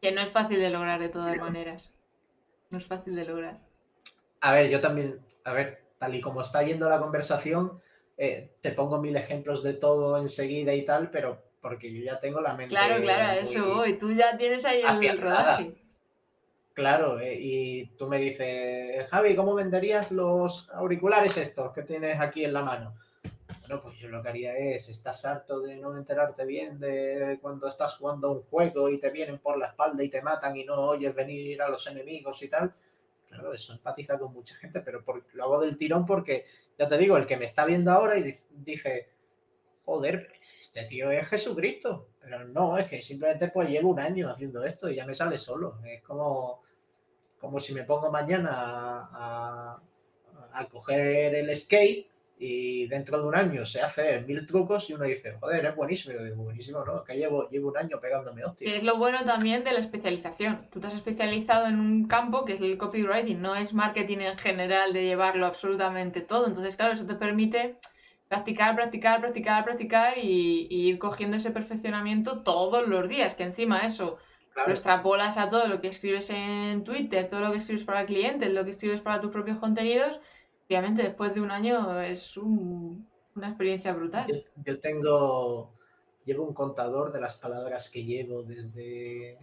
[0.00, 1.92] Que no es fácil de lograr de todas maneras.
[2.70, 3.60] No es fácil de lograr.
[4.40, 7.80] A ver, yo también, a ver, tal y como está yendo la conversación,
[8.18, 12.40] eh, te pongo mil ejemplos de todo enseguida y tal, pero porque yo ya tengo
[12.40, 12.76] la mente.
[12.76, 13.98] Claro, claro, a eso voy.
[13.98, 15.74] Tú ya tienes ahí el rodaje.
[16.74, 22.44] Claro, eh, y tú me dices, Javi, ¿cómo venderías los auriculares estos que tienes aquí
[22.44, 22.94] en la mano?
[23.62, 27.66] Bueno, pues yo lo que haría es, estás harto de no enterarte bien de cuando
[27.66, 30.74] estás jugando un juego y te vienen por la espalda y te matan y no
[30.90, 32.72] oyes venir a los enemigos y tal.
[33.28, 36.44] Claro, eso empatiza con mucha gente, pero por- lo hago del tirón porque,
[36.78, 39.08] ya te digo, el que me está viendo ahora y dice- dice,
[39.84, 40.30] joder,
[40.66, 42.08] este tío es Jesucristo.
[42.20, 45.38] Pero no, es que simplemente pues llevo un año haciendo esto y ya me sale
[45.38, 45.78] solo.
[45.84, 46.62] Es como,
[47.38, 48.50] como si me pongo mañana
[49.12, 49.80] a,
[50.52, 52.08] a, coger el skate
[52.38, 56.14] y dentro de un año sé hacer mil trucos y uno dice, joder, es buenísimo.
[56.14, 57.04] Y yo digo, buenísimo, ¿no?
[57.04, 58.74] Que llevo, llevo un año pegándome hostias.
[58.74, 60.68] es lo bueno también de la especialización.
[60.70, 64.36] Tú te has especializado en un campo que es el copywriting, no es marketing en
[64.36, 66.46] general de llevarlo absolutamente todo.
[66.46, 67.78] Entonces, claro, eso te permite
[68.28, 73.34] practicar, practicar, practicar, practicar y, y ir cogiendo ese perfeccionamiento todos los días.
[73.34, 74.18] Que encima eso
[74.52, 78.06] Claro, lo extrapolas a todo lo que escribes en Twitter, todo lo que escribes para
[78.06, 80.18] clientes, lo que escribes para tus propios contenidos.
[80.68, 84.26] Obviamente, después de un año es un- una experiencia brutal.
[84.28, 85.74] yo, yo tengo,
[86.24, 89.38] llevo un contador de las palabras que llevo desde,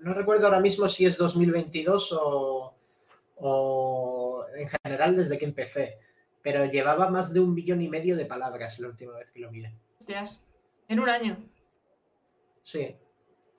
[0.00, 2.74] no recuerdo ahora mismo si es 2022 o,
[3.36, 5.98] o en general desde que empecé,
[6.44, 9.50] pero llevaba más de un millón y medio de palabras la última vez que lo
[9.50, 9.74] miré.
[9.98, 10.44] Hostias,
[10.86, 11.38] en un año.
[12.62, 12.94] Sí,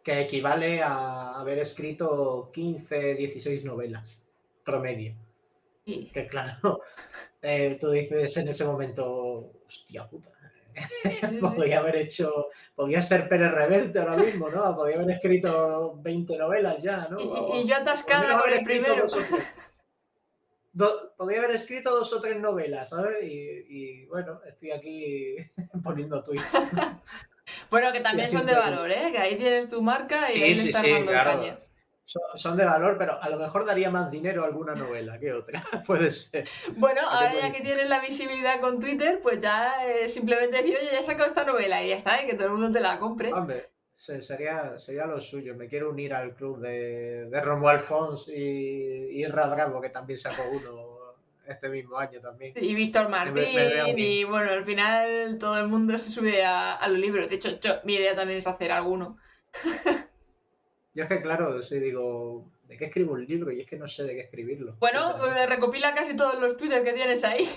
[0.04, 4.24] que equivale a haber escrito 15, 16 novelas
[4.64, 5.16] promedio.
[5.86, 6.82] Y Que claro,
[7.42, 10.32] eh, tú dices en ese momento, hostia puta,
[11.42, 14.76] podría haber hecho, podría ser Pérez Reverte ahora mismo, ¿no?
[14.76, 17.20] Podría haber escrito 20 novelas ya, ¿no?
[17.20, 19.06] Y- y- yo atascada con el primero.
[20.76, 23.24] Do- podría haber escrito dos o tres novelas, ¿sabes?
[23.24, 25.38] Y, y, bueno, estoy aquí
[25.84, 26.52] poniendo tweets.
[27.70, 29.12] Bueno, que también son de valor, ¿eh?
[29.12, 31.32] Que ahí tienes tu marca y Sí, ahí le sí, estás sí, dando claro.
[31.40, 31.60] caña.
[32.04, 35.64] Son, son de valor, pero a lo mejor daría más dinero alguna novela que otra.
[35.86, 36.48] Puede ser.
[36.76, 40.90] Bueno, ahora ya que tienes la visibilidad con Twitter, pues ya eh, simplemente decir, oye,
[40.92, 42.98] ya he sacado esta novela y ya está, y que todo el mundo te la
[43.00, 43.32] compre.
[43.32, 45.56] Hombre, se- sería, sería lo suyo.
[45.56, 50.44] Me quiero unir al club de, de Romo Alfons y, y Bravo, que también sacó
[50.52, 50.96] uno
[51.48, 52.54] este mismo año también.
[52.56, 53.46] Y Víctor Martín,
[53.98, 57.30] y bueno, al final todo el mundo se sube a, a los libros.
[57.30, 59.18] De hecho, yo- mi idea también es hacer alguno.
[60.94, 63.52] Yo es que, claro, sí digo, ¿de qué escribo un libro?
[63.52, 64.76] Y es que no sé de qué escribirlo.
[64.80, 67.48] Bueno, eh, recopila casi todos los Twitter que tienes ahí.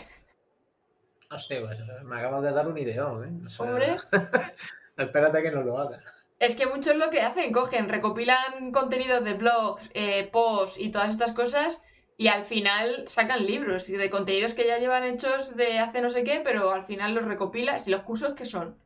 [1.30, 3.46] Hostia, pues, me acabas de dar un ideón, ¿eh?
[3.46, 3.96] O sea, Hombre.
[4.96, 6.02] espérate que no lo haga.
[6.38, 11.10] Es que muchos lo que hacen, cogen, recopilan contenidos de blogs, eh, posts y todas
[11.10, 11.82] estas cosas
[12.16, 16.10] y al final sacan libros y de contenidos que ya llevan hechos de hace no
[16.10, 18.76] sé qué, pero al final los recopilas y los cursos que son.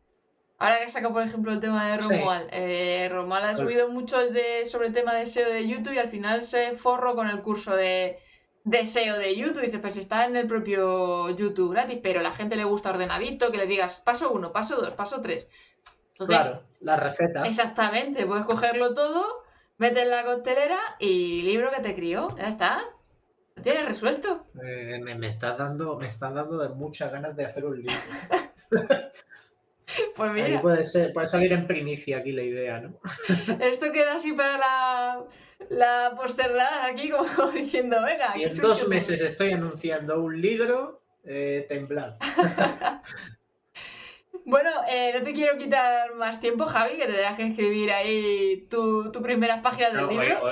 [0.59, 2.09] Ahora que saca, por ejemplo, el tema de Sí.
[2.09, 2.49] Romuald.
[2.53, 5.99] eh, Romuald ha Pues- subido mucho de, sobre el tema de SEO de YouTube y
[5.99, 8.19] al final se forro con el curso de,
[8.65, 9.63] de SEO de YouTube.
[9.63, 13.51] Dice, pues está en el propio YouTube gratis, pero a la gente le gusta ordenadito,
[13.51, 15.51] que le digas paso uno, paso dos, paso tres.
[16.23, 17.49] Entonces, Claro, las recetas.
[17.49, 19.45] Exactamente, puedes cogerlo todo,
[19.79, 22.83] meter en la costelera y libro que te crió, ya está.
[23.57, 24.47] Lo tienes resuelto.
[24.65, 27.95] Eh, me, me estás dando, me estás dando de muchas ganas de hacer un libro.
[30.17, 32.99] Pues Ahí puede ser, puede salir en primicia aquí la idea, ¿no?
[33.61, 35.25] esto queda así para la,
[35.71, 42.15] la aquí, como diciendo, venga, Si en dos meses estoy anunciando un libro, eh, temblad.
[44.45, 48.67] Bueno, eh, no te quiero quitar más tiempo, Javi, que te tendrás que escribir ahí
[48.71, 50.43] tu, tu primeras páginas del No, libro.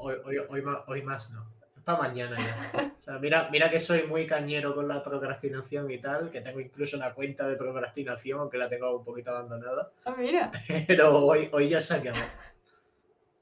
[0.00, 1.46] hoy- hoy- hoy- más no.
[1.84, 2.92] Para mañana ya.
[3.00, 6.60] O sea, mira, mira que soy muy cañero con la procrastinación y tal, que tengo
[6.60, 9.90] incluso una cuenta de procrastinación, aunque la tengo un poquito abandonada.
[10.04, 10.50] Ah, mira.
[10.86, 12.18] Pero hoy, hoy ya se acabó.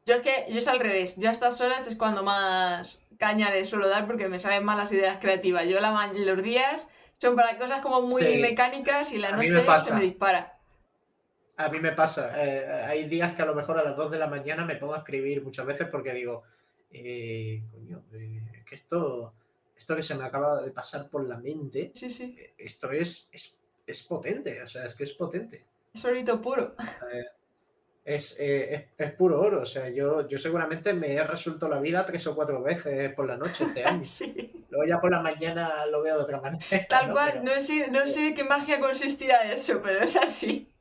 [0.06, 1.16] Yo es que yo es al revés.
[1.16, 4.78] Yo a estas horas es cuando más caña le suelo dar porque me salen mal
[4.78, 5.66] las ideas creativas.
[5.66, 6.88] Yo la los días
[7.18, 8.38] son para cosas como muy Sí.
[8.38, 10.58] mecánicas y la me noche se me dispara.
[11.56, 12.30] A mí me pasa.
[12.44, 14.94] eh, hay días que a lo mejor a las 2 de la mañana me pongo
[14.94, 16.42] a escribir muchas veces porque digo,
[16.90, 19.32] eh, coño, eh, que esto,
[19.74, 22.36] esto que se me acaba de pasar por la mente, Sí, sí.
[22.38, 23.56] eh, esto es, es,
[23.86, 25.64] es potente, o sea, es que es potente.
[25.94, 26.74] Es orito puro.
[28.08, 31.80] Es, eh, es, es puro oro, o sea, yo, yo seguramente me he resuelto la
[31.80, 34.04] vida tres o cuatro veces por la noche este año.
[34.04, 34.64] Sí.
[34.70, 36.64] Luego ya por la mañana lo veo de otra manera.
[36.88, 37.14] Tal ¿no?
[37.14, 37.30] cual.
[37.32, 40.72] Pero- No sé, no sé qué magia consistirá eso, pero es así.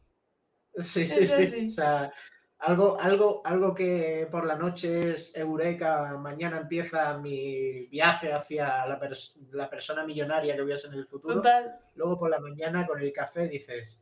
[0.76, 1.34] Sí, sí, Es sí.
[1.34, 1.68] así.
[1.68, 2.12] O sea,
[2.60, 9.00] algo, algo, algo que por la noche es eureka, mañana empieza mi viaje hacia la,
[9.00, 11.34] pers- la persona millonaria que voy a ser en el futuro.
[11.36, 14.00] Total, Luego por la mañana con el café dices,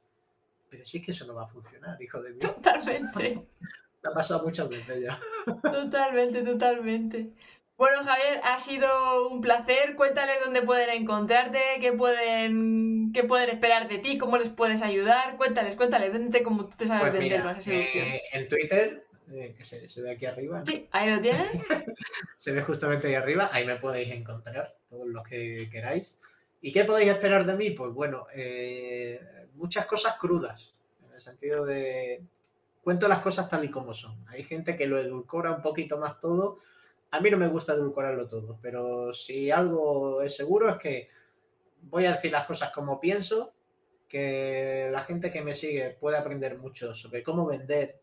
[0.74, 2.56] pero sí es que eso no va a funcionar, hijo de Dios.
[2.56, 3.40] totalmente.
[4.04, 5.20] Me ha pasado muchas veces ya.
[5.62, 7.30] Totalmente, totalmente.
[7.78, 9.96] Bueno, Javier, ha sido un placer.
[9.96, 15.38] Cuéntales dónde pueden encontrarte, qué pueden, qué pueden esperar de ti, cómo les puedes ayudar.
[15.38, 18.08] Cuéntales, cuéntales, vente como tú te sabes Pues vender seducción.
[18.08, 20.66] eh, en Twitter, eh, que se, se ve aquí arriba, ¿no?
[20.66, 21.48] Sí, ahí lo tienes.
[22.38, 26.20] se ve justamente ahí arriba, ahí me podéis encontrar, todos los que queráis.
[26.66, 27.72] ¿Y qué podéis esperar de mí?
[27.72, 29.20] Pues bueno, eh,
[29.56, 32.24] muchas cosas crudas, en el sentido de
[32.82, 34.26] cuento las cosas tal y como son.
[34.30, 36.60] Hay gente que lo edulcora un poquito más todo.
[37.12, 41.10] A mí no me gusta edulcorarlo todo, pero si algo es seguro es que
[41.82, 43.54] voy a decir las cosas como pienso,
[44.08, 48.00] que la gente que me sigue puede aprender mucho sobre cómo vender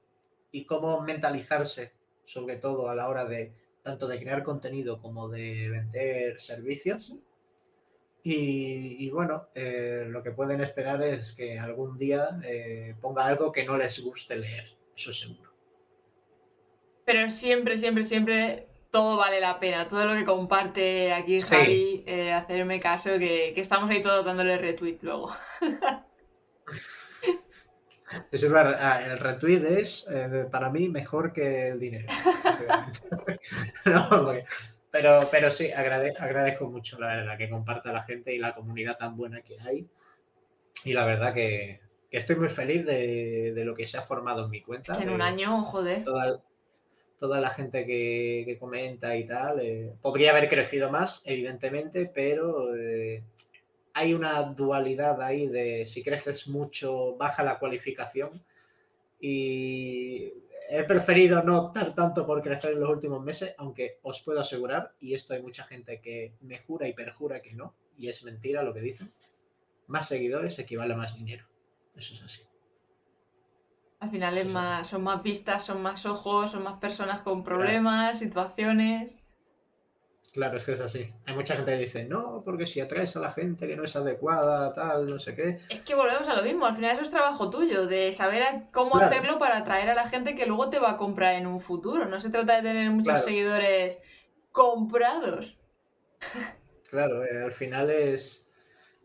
[0.53, 1.95] y cómo mentalizarse,
[2.27, 7.15] sobre todo a la hora de tanto de crear contenido como de vender servicios.
[8.23, 13.51] Y, y bueno, eh, lo que pueden esperar es que algún día eh, ponga algo
[13.51, 14.65] que no les guste leer,
[14.95, 15.51] eso seguro.
[17.07, 19.89] Pero siempre, siempre, siempre todo vale la pena.
[19.89, 21.55] Todo lo que comparte aquí Sí.
[21.55, 25.31] Javi, eh, hacerme caso, que, que estamos ahí todos dándole retweet luego.
[28.31, 32.07] Eso es verdad, ah, el retweet es eh, para mí mejor que el dinero.
[33.87, 34.45] No, porque-
[34.91, 38.97] pero, pero sí, agrade- agradezco mucho la verdad que comparta la gente y la comunidad
[38.99, 39.87] tan buena que hay.
[40.85, 41.81] Y la verdad que,
[42.11, 44.97] que estoy muy feliz de, de lo que se ha formado en mi cuenta.
[44.97, 46.05] Que en un año, joder.
[46.05, 46.41] Toda,
[47.19, 49.61] toda la gente que, que comenta y tal.
[49.61, 53.23] eh, podría haber crecido más, evidentemente, pero eh,
[53.93, 58.43] hay una dualidad ahí de si creces mucho, baja la cualificación.
[59.21, 60.33] Y
[60.73, 64.95] he preferido no optar tanto por crecer en los últimos meses, aunque os puedo asegurar,
[65.01, 68.63] y esto hay mucha gente que me jura y perjura que no, y es mentira
[68.63, 69.13] lo que dicen,
[69.89, 71.45] más seguidores equivale a más dinero.
[71.97, 72.43] Eso es así.
[73.99, 78.21] Al final es más, son más vistas, son más ojos, son más personas con problemas,
[78.21, 79.17] situaciones.
[80.33, 81.13] Claro, es que es así.
[81.27, 83.97] Hay mucha gente que dice, no, porque si atraes a la gente que no es
[83.97, 85.59] adecuada, tal, no sé qué.
[85.69, 88.93] Es que volvemos a lo mismo, al final eso es trabajo tuyo, de saber cómo
[88.93, 89.07] Claro.
[89.07, 92.07] hacerlo para atraer a la gente que luego te va a comprar en un futuro.
[92.07, 93.23] No se trata de tener muchos Claro.
[93.25, 93.99] seguidores
[94.53, 95.59] comprados.
[96.91, 98.47] Claro, eh, al final es.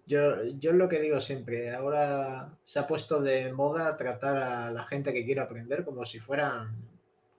[0.08, 4.84] Yo, yo lo que digo siempre, ahora se ha puesto de moda tratar a la
[4.84, 6.76] gente que quiere aprender como si fueran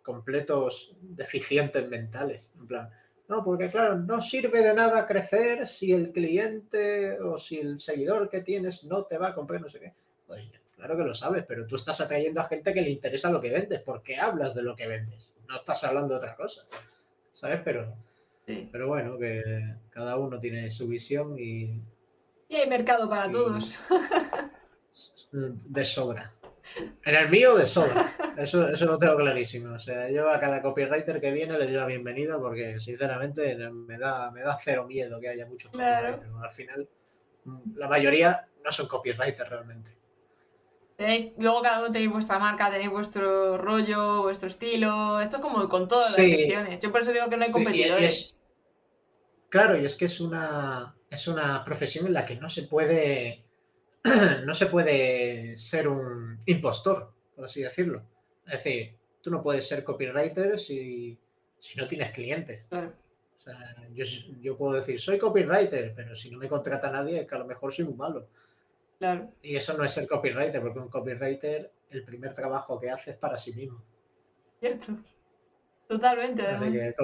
[0.03, 2.51] completos deficientes mentales.
[2.59, 2.91] En plan,
[3.29, 8.29] no, porque claro, no sirve de nada crecer si el cliente o si el seguidor
[8.31, 9.93] que tienes no te va a comprar, no sé qué.
[10.27, 13.41] Pues claro que lo sabes, pero tú estás atrayendo a gente que le interesa lo
[13.41, 16.67] que vendes, porque hablas de lo que vendes, no estás hablando de otra cosa.
[17.33, 17.61] ¿Sabes?
[17.65, 17.93] Pero,
[18.47, 18.69] Sí.
[18.71, 19.43] pero bueno, que
[19.91, 21.81] cada uno tiene su visión y
[22.49, 23.79] Y hay mercado para Y- todos.
[25.33, 26.33] de sobra.
[27.05, 28.13] En el mío, de sobra.
[28.37, 29.75] Eso, eso lo tengo clarísimo.
[29.75, 33.99] O sea, yo a cada copywriter que viene le doy la bienvenida porque, sinceramente, me
[33.99, 36.17] da, me da cero miedo que haya muchos Claro.
[36.17, 36.43] copywriters.
[36.45, 36.89] Al final,
[37.45, 39.97] mm, la mayoría no son copywriters realmente.
[40.99, 45.21] Tenéis- luego cada uno tenéis vuestra marca, tenéis vuestro rollo, vuestro estilo.
[45.21, 46.31] Esto es como con todas las Sí.
[46.37, 46.81] secciones.
[46.81, 48.13] Yo por eso digo que no hay Sí, y- y competidores.
[48.13, 48.37] es-
[49.51, 53.46] claro, y es que es una, es una profesión en la que no se puede
[54.47, 58.03] no se puede ser un impostor, por así decirlo.
[58.47, 61.19] Es decir, tú no puedes ser copywriter si,
[61.59, 62.65] si no tienes clientes.
[62.69, 62.93] Claro.
[63.39, 64.05] O sea, yo,
[64.41, 67.47] yo puedo decir, soy copywriter, pero si no me contrata nadie, es que a lo
[67.47, 68.29] mejor soy muy malo.
[68.99, 69.31] Claro.
[69.43, 73.17] Y eso no es ser copywriter, porque un copywriter, el primer trabajo que hace es
[73.17, 73.83] para sí mismo.
[74.59, 74.97] Cierto.
[75.87, 76.43] Totalmente.
[76.43, 76.95] Que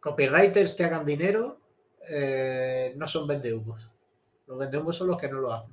[0.00, 1.60] copywriters que hagan dinero
[2.08, 3.88] eh, no son vendehumos.
[4.46, 5.72] Los vendehumos son los que no lo hacen.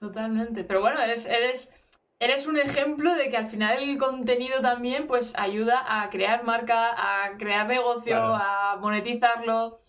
[0.00, 0.64] Totalmente.
[0.64, 1.72] Pero bueno, eres, eres,
[2.20, 6.94] eres un ejemplo de que al final el contenido también pues ayuda a crear marca,
[6.96, 9.80] a crear negocio, a monetizarlo.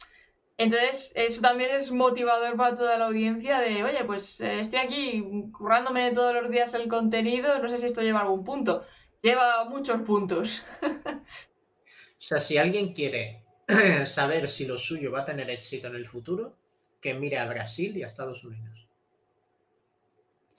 [0.58, 5.24] Entonces, eso también es motivador para toda la audiencia de, oye, pues eh, estoy aquí
[5.54, 8.84] currándome todos los días el contenido, no sé si esto lleva algún punto.
[9.22, 10.66] Lleva muchos puntos.
[10.82, 13.46] o sea, si alguien quiere
[14.06, 16.58] saber si lo suyo va a tener éxito en el futuro,
[17.00, 18.79] que mire a Brasil y a Estados Unidos.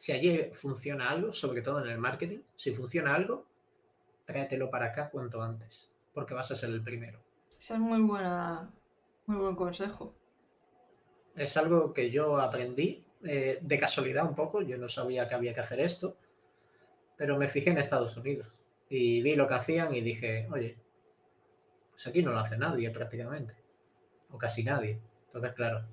[0.01, 3.44] Si allí funciona algo, sobre todo en el marketing, si funciona algo,
[4.24, 7.20] tráetelo para acá cuanto antes, porque vas a ser el primero.
[7.51, 8.70] Esa es muy buena,
[9.26, 10.14] muy buen consejo.
[11.36, 15.53] Es algo que yo aprendí eh, de casualidad un poco, yo no sabía que había
[15.53, 16.16] que hacer esto,
[17.18, 18.48] pero me fijé en Estados Unidos
[18.88, 20.78] y vi lo que hacían y dije, oye,
[21.90, 23.53] pues aquí no lo hace nadie prácticamente,
[24.30, 24.98] o casi nadie.
[25.26, 25.84] Entonces, claro,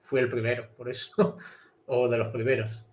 [0.00, 1.38] fui el primero, por eso,
[1.86, 2.85] o de los primeros.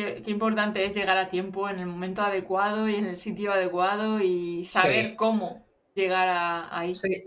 [0.00, 4.20] Qué, importante es llegar a tiempo en el momento adecuado y en el sitio adecuado
[4.20, 6.94] y saber cómo llegar a, ahí.
[6.94, 7.26] Sí.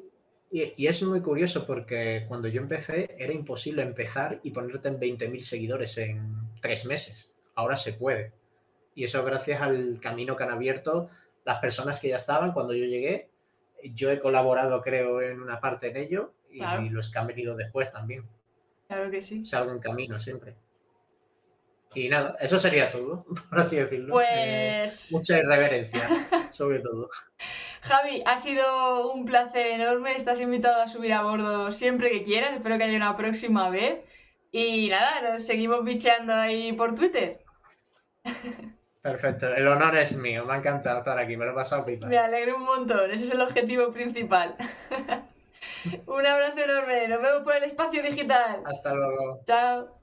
[0.51, 5.41] Y, es muy curioso porque cuando yo empecé era imposible empezar y ponerte en 20.000
[5.41, 7.31] seguidores en tres meses.
[7.53, 8.33] Ahora se puede.
[8.95, 11.09] Y eso gracias al camino que han abierto
[11.45, 13.29] las personas que ya estaban cuando yo llegué.
[13.83, 17.91] Yo he colaborado, creo, en una parte en ello y, los que han venido después
[17.91, 18.23] también.
[18.87, 19.43] Claro que sí.
[19.43, 20.55] Es algo en camino siempre.
[21.95, 24.13] Y nada, eso sería todo, por así decirlo.
[24.13, 24.27] Pues.
[24.31, 26.07] Eh, mucha irreverencia,
[26.51, 27.09] sobre todo.
[27.81, 30.15] Javi, ha sido un placer enorme.
[30.15, 32.53] Estás invitado a subir a bordo siempre que quieras.
[32.53, 33.99] Espero que haya una próxima vez.
[34.51, 37.39] Y nada, nos seguimos bicheando ahí por Twitter.
[39.01, 40.45] Perfecto, el honor es mío.
[40.45, 42.07] Me ha encantado estar aquí, me lo he pasado pipa.
[42.07, 44.55] Me alegro un montón, ese es el objetivo principal.
[46.05, 48.63] un abrazo enorme, nos vemos por el espacio digital.
[48.65, 49.41] Hasta luego.
[49.45, 50.02] Chao.